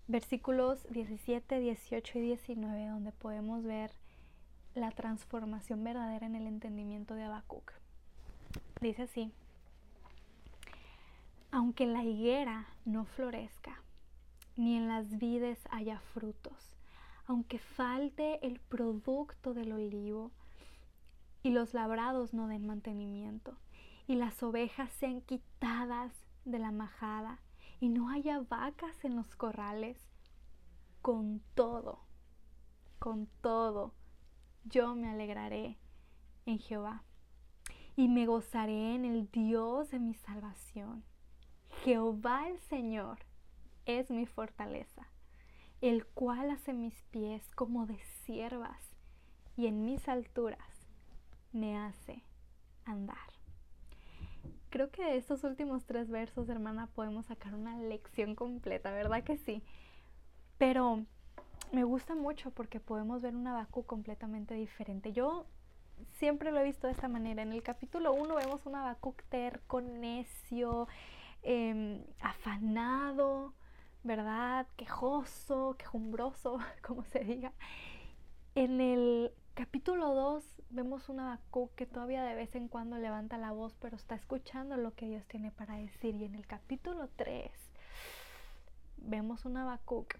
[0.06, 3.92] versículos 17, 18 y 19, donde podemos ver
[4.74, 7.72] la transformación verdadera en el entendimiento de Habacuc.
[8.80, 9.32] Dice así,
[11.50, 13.82] aunque la higuera no florezca,
[14.56, 16.74] ni en las vides haya frutos,
[17.26, 20.30] aunque falte el producto del olivo
[21.42, 23.58] y los labrados no den mantenimiento,
[24.06, 26.12] y las ovejas sean quitadas
[26.46, 27.38] de la majada,
[27.80, 29.98] y no haya vacas en los corrales,
[31.02, 32.00] con todo,
[32.98, 33.94] con todo,
[34.64, 35.78] yo me alegraré
[36.46, 37.04] en Jehová
[37.96, 41.04] y me gozaré en el Dios de mi salvación.
[41.84, 43.18] Jehová el Señor
[43.86, 45.08] es mi fortaleza,
[45.80, 48.82] el cual hace mis pies como de siervas
[49.56, 50.86] y en mis alturas
[51.52, 52.22] me hace
[52.84, 53.27] andar.
[54.70, 59.36] Creo que de estos últimos tres versos, hermana, podemos sacar una lección completa, ¿verdad que
[59.38, 59.62] sí?
[60.58, 61.04] Pero
[61.72, 65.12] me gusta mucho porque podemos ver un Abacu completamente diferente.
[65.12, 65.46] Yo
[66.18, 67.42] siempre lo he visto de esta manera.
[67.42, 70.88] En el capítulo 1 vemos un Habacuc terco, necio,
[71.42, 73.54] em, afanado,
[74.04, 74.66] ¿verdad?
[74.76, 77.52] Quejoso, quejumbroso, como se diga.
[78.54, 83.50] En el capítulo 2 vemos un Habacuc que todavía de vez en cuando levanta la
[83.50, 86.14] voz, pero está escuchando lo que Dios tiene para decir.
[86.14, 87.50] Y en el capítulo 3
[88.98, 90.14] vemos un Habacuc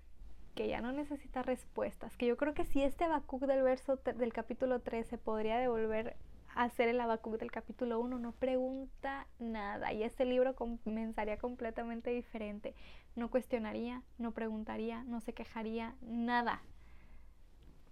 [0.57, 4.33] que ya no necesita respuestas, que yo creo que si este Habacuc del verso del
[4.33, 6.17] capítulo 13 podría devolver
[6.57, 12.11] a ser el Habacuc del capítulo 1, no pregunta nada y este libro comenzaría completamente
[12.11, 12.75] diferente.
[13.15, 16.61] No cuestionaría, no preguntaría, no se quejaría, nada.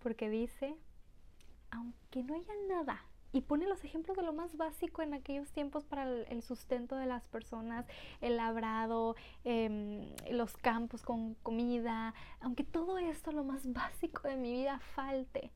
[0.03, 0.77] Porque dice,
[1.71, 3.05] aunque no haya nada,
[3.37, 7.07] y pone los ejemplos de lo más básico en aquellos tiempos para el, sustento de
[7.07, 7.87] las personas,
[8.21, 9.15] el labrado,
[9.45, 15.53] em, los campos con comida, aunque todo esto, lo más básico de mi vida, falte,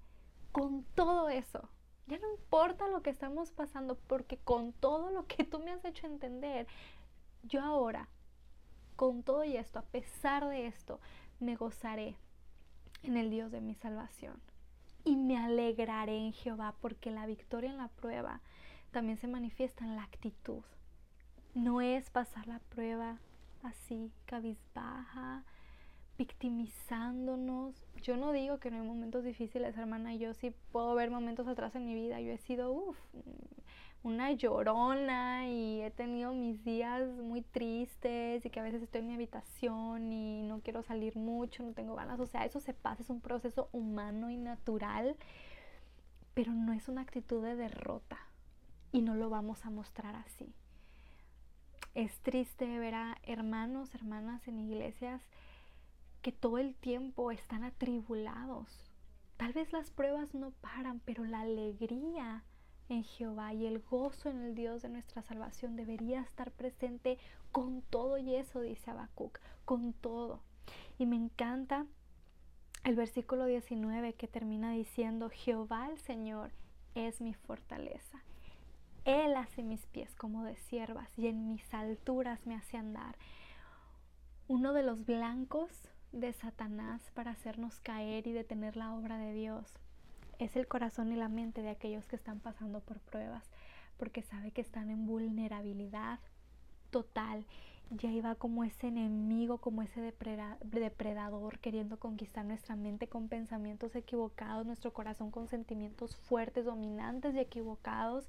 [0.52, 1.70] con todo eso,
[2.06, 5.84] ya no importa lo que estamos pasando, porque con todo lo que tú me has
[5.84, 6.66] hecho entender,
[7.44, 8.08] yo ahora,
[8.96, 11.00] con todo y esto, a pesar de esto,
[11.38, 12.16] me gozaré
[13.02, 14.49] en el Dios de mi salvación
[15.04, 18.40] y me alegraré en Jehová, porque la victoria en la prueba
[18.90, 20.62] también se manifiesta en la actitud.
[21.54, 23.18] No es pasar la prueba
[23.62, 25.44] así, cabizbaja,
[26.18, 27.74] victimizándonos.
[28.02, 30.14] Yo no digo que no hay momentos difíciles, hermana.
[30.14, 32.20] Yo sí puedo ver momentos atrás en mi vida.
[32.20, 32.98] Yo he sido, uff,
[34.02, 39.08] una llorona y he tenido mis días muy tristes y que a veces estoy en
[39.08, 42.18] mi habitación y no quiero salir mucho, no tengo ganas.
[42.20, 45.16] O sea, eso se pasa, es un proceso humano y natural,
[46.34, 48.18] pero no es una actitud de derrota
[48.92, 50.54] y no lo vamos a mostrar así.
[51.94, 55.22] Es triste ver a hermanos, hermanas en iglesias
[56.22, 58.90] que todo el tiempo están atribulados.
[59.36, 62.44] Tal vez las pruebas no paran, pero la alegría
[62.90, 67.18] en Jehová y el gozo en el Dios de nuestra salvación debería estar presente
[67.52, 70.40] con todo y eso, dice Habacuc, con todo.
[70.98, 71.86] Y me encanta
[72.84, 76.50] el versículo 19 que termina diciendo, Jehová el Señor
[76.94, 78.22] es mi fortaleza.
[79.04, 83.16] Él hace mis pies como de siervas y en mis alturas me hace andar.
[84.48, 85.70] Uno de los blancos
[86.12, 89.78] de Satanás para hacernos caer y detener la obra de Dios
[90.44, 93.50] es el corazón y la mente de aquellos que están pasando por pruebas,
[93.98, 96.18] porque sabe que están en vulnerabilidad
[96.90, 97.44] total.
[97.90, 104.64] Ya iba como ese enemigo, como ese depredador queriendo conquistar nuestra mente con pensamientos equivocados,
[104.64, 108.28] nuestro corazón con sentimientos fuertes, dominantes y equivocados.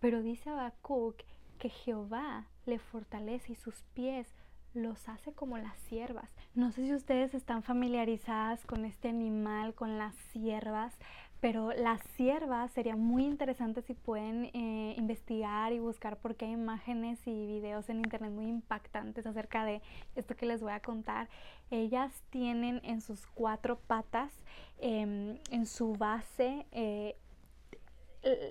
[0.00, 1.16] Pero dice Habacuc
[1.58, 4.28] que Jehová le fortalece y sus pies
[4.74, 6.30] los hace como las siervas.
[6.54, 10.96] No sé si ustedes están familiarizadas con este animal, con las siervas,
[11.42, 17.18] pero la sierva sería muy interesante si pueden eh, investigar y buscar porque hay imágenes
[17.26, 19.82] y videos en internet muy impactantes acerca de
[20.14, 21.28] esto que les voy a contar.
[21.72, 24.32] Ellas tienen en sus cuatro patas,
[24.78, 27.16] em, en su base, eh,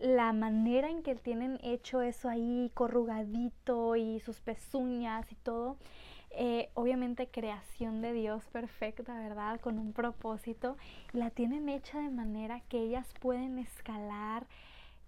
[0.01, 5.77] la manera en que tienen hecho eso ahí corrugadito y sus pezuñas y todo
[6.33, 9.59] eh, obviamente creación de Dios perfecta, ¿verdad?
[9.59, 10.77] Con un propósito.
[11.11, 14.47] La tienen hecha de manera que ellas pueden escalar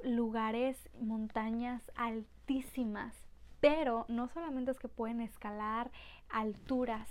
[0.03, 3.15] lugares, montañas altísimas.
[3.61, 5.91] Pero no solamente es que pueden escalar
[6.29, 7.07] alturas,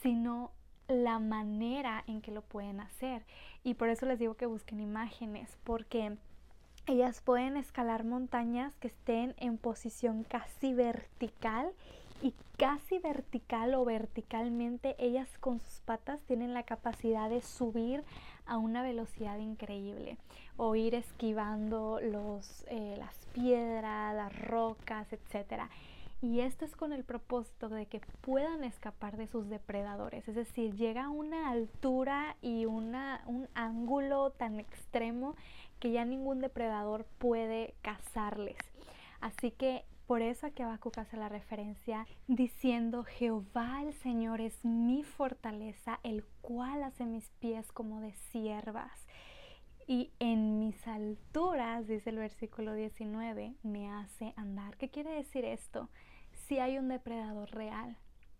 [0.00, 0.50] sino
[0.88, 3.24] la manera en que lo pueden hacer.
[3.62, 6.16] Y por eso les digo que busquen imágenes, porque
[6.86, 11.70] ellas pueden escalar montañas que estén en posición casi vertical
[12.22, 18.04] y casi vertical o verticalmente ellas con sus patas tienen la capacidad de subir
[18.46, 20.16] a una velocidad increíble
[20.56, 25.64] o ir esquivando los, eh, las piedras, las rocas, etc.
[26.20, 30.28] Y esto es con el propósito de que puedan escapar de sus depredadores.
[30.28, 35.34] Es decir, llega a una altura y una, un ángulo tan extremo
[35.80, 38.58] que ya ningún depredador puede cazarles.
[39.20, 45.02] Así que por eso aquí Habacuc hace la referencia diciendo, Jehová el Señor es mi
[45.02, 49.06] fortaleza, el cual hace mis pies como de siervas.
[49.86, 54.76] Y en mis alturas, dice el versículo 19, me hace andar.
[54.76, 55.88] ¿Qué quiere decir esto?
[56.46, 57.96] Si hay un depredador real,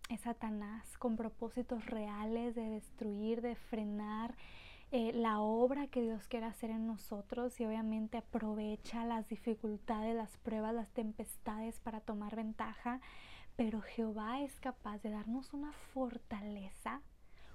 [0.09, 4.37] es Satanás, con propósitos reales de destruir, de frenar,
[4.95, 10.37] eh, la obra que Dios quiere hacer en nosotros y obviamente aprovecha las dificultades, las
[10.37, 13.01] pruebas, las tempestades para tomar ventaja,
[13.57, 17.01] pero Jehová es capaz de darnos una fortaleza,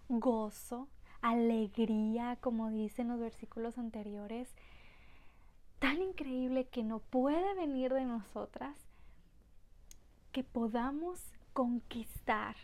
[0.10, 0.88] gozo,
[1.22, 4.50] alegría, como dicen los versículos anteriores,
[5.78, 8.76] tan increíble que no puede venir de nosotras,
[10.32, 11.22] que podamos
[11.54, 12.56] conquistar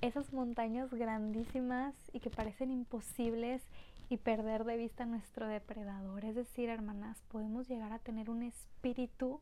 [0.00, 3.62] esas montañas grandísimas y que parecen imposibles
[4.08, 6.24] y perder de vista nuestro depredador.
[6.24, 9.40] Es decir, hermanas, podemos llegar a tener un espíritu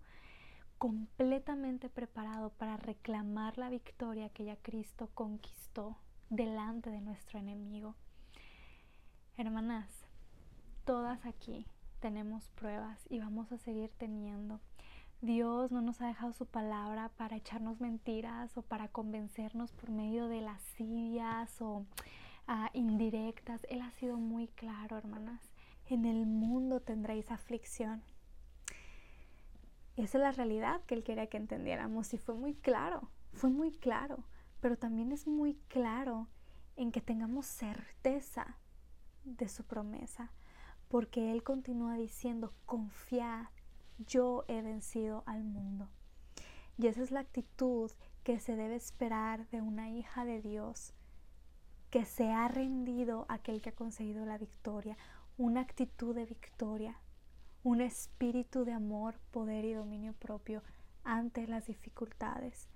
[0.79, 5.97] completamente preparado para reclamar la victoria que ya Cristo conquistó
[6.31, 7.95] delante de nuestro enemigo.
[9.37, 9.89] Hermanas,
[10.85, 11.67] todas aquí
[12.01, 14.61] tenemos pruebas y vamos a seguir teniendo.
[15.21, 20.29] Dios no nos ha dejado su palabra para echarnos mentiras o para convencernos por medio
[20.29, 21.85] de lascivias o
[22.47, 23.67] ah, indirectas.
[23.69, 25.43] Él ha sido muy claro, hermanas.
[25.87, 28.01] En el mundo tendréis aflicción.
[29.97, 33.73] Esa es la realidad que Él quería que entendiéramos y fue muy claro, fue muy
[33.73, 34.23] claro,
[34.61, 36.29] pero también es muy claro
[36.77, 38.57] en que tengamos certeza
[39.25, 40.31] de su promesa,
[40.87, 43.47] porque Él continúa diciendo, confiad,
[43.99, 45.89] yo he vencido al mundo.
[46.77, 47.91] Y esa es la actitud
[48.23, 50.95] que se debe esperar de una hija de Dios,
[51.91, 54.97] que se ha rendido a aquel que ha conseguido la victoria,
[55.37, 56.99] una actitud de victoria,
[57.63, 60.63] un espíritu de amor, poder y dominio propio
[61.05, 62.69] ante las dificultades.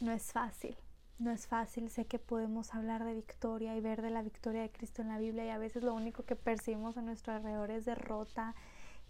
[0.00, 0.76] No es fácil,
[1.18, 4.70] no es fácil, sé que podemos hablar de victoria y ver de la victoria de
[4.70, 7.84] Cristo en la Biblia y a veces lo único que percibimos a nuestro alrededor es
[7.84, 8.54] derrota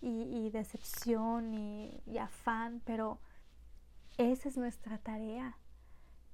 [0.00, 3.20] y, decepción y, afán, pero
[4.18, 5.56] esa es nuestra tarea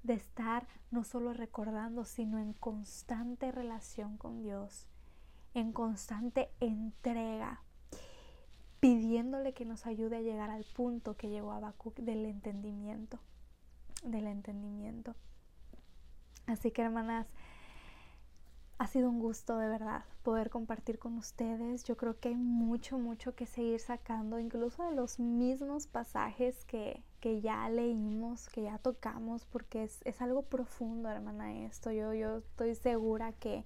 [0.02, 4.86] de estar no solo recordando, sino en constante relación con Dios,
[5.54, 7.62] en constante entrega,
[8.78, 13.18] pidiéndole que nos ayude a llegar al punto que llegó Habacuc del entendimiento,
[14.04, 15.16] del entendimiento.
[16.46, 17.26] Así que hermanas,
[18.78, 21.84] ha sido un gusto de verdad poder compartir con ustedes.
[21.84, 27.02] Yo creo que hay mucho, mucho que seguir sacando, incluso de los mismos pasajes que,
[27.42, 31.90] ya leímos, que ya tocamos, porque es, algo profundo, hermana, esto.
[31.90, 33.64] Yo, yo estoy segura que,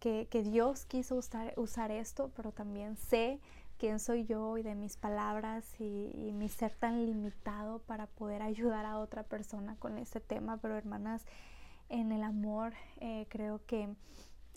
[0.00, 3.40] que, Dios quiso usar, usar esto, pero también sé
[3.78, 8.42] quién soy yo y de mis palabras y, y, mi ser tan limitado para poder
[8.42, 10.56] ayudar a otra persona con este tema.
[10.58, 11.26] Pero hermanas,
[11.88, 13.88] en el amor, eh, creo que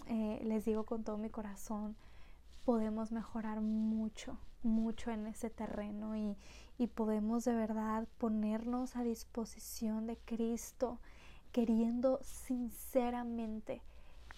[0.08, 1.96] eh, les digo con todo mi corazón,
[2.66, 6.38] podemos mejorar mucho, mucho en ese terreno y,
[6.78, 11.00] y podemos de verdad ponernos a disposición de Cristo,
[11.52, 13.82] queriendo sinceramente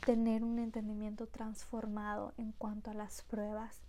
[0.05, 3.81] tener un entendimiento transformado en cuanto a las pruebas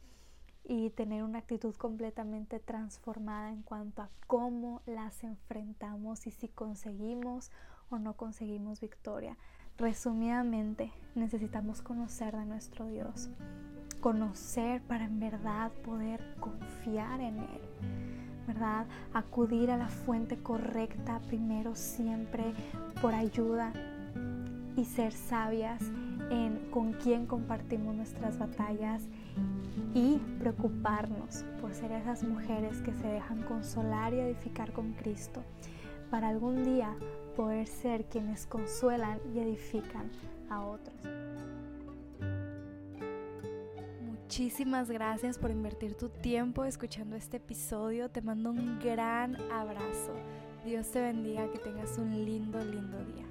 [0.65, 7.51] y tener una actitud completamente transformada en cuanto a cómo las enfrentamos y si conseguimos
[7.91, 9.37] o no conseguimos victoria.
[9.79, 13.31] Resumidamente, necesitamos conocer de nuestro Dios,
[14.01, 17.61] conocer para en verdad poder confiar en Él,
[18.47, 18.87] ¿verdad?
[19.13, 22.55] Acudir a la fuente correcta primero siempre
[23.01, 23.73] por ayuda
[24.77, 25.83] y ser sabias
[26.31, 29.03] en con quién compartimos nuestras batallas
[29.95, 35.43] y preocuparnos por ser esas mujeres que se dejan consolar y edificar con Cristo
[36.11, 36.95] para algún día
[37.31, 40.11] poder ser quienes consuelan y edifican
[40.49, 40.95] a otros.
[44.03, 48.11] Muchísimas gracias por invertir tu tiempo escuchando este episodio.
[48.11, 50.15] Te mando un gran abrazo.
[50.65, 53.30] Dios te bendiga, que tengas un lindo, lindo día.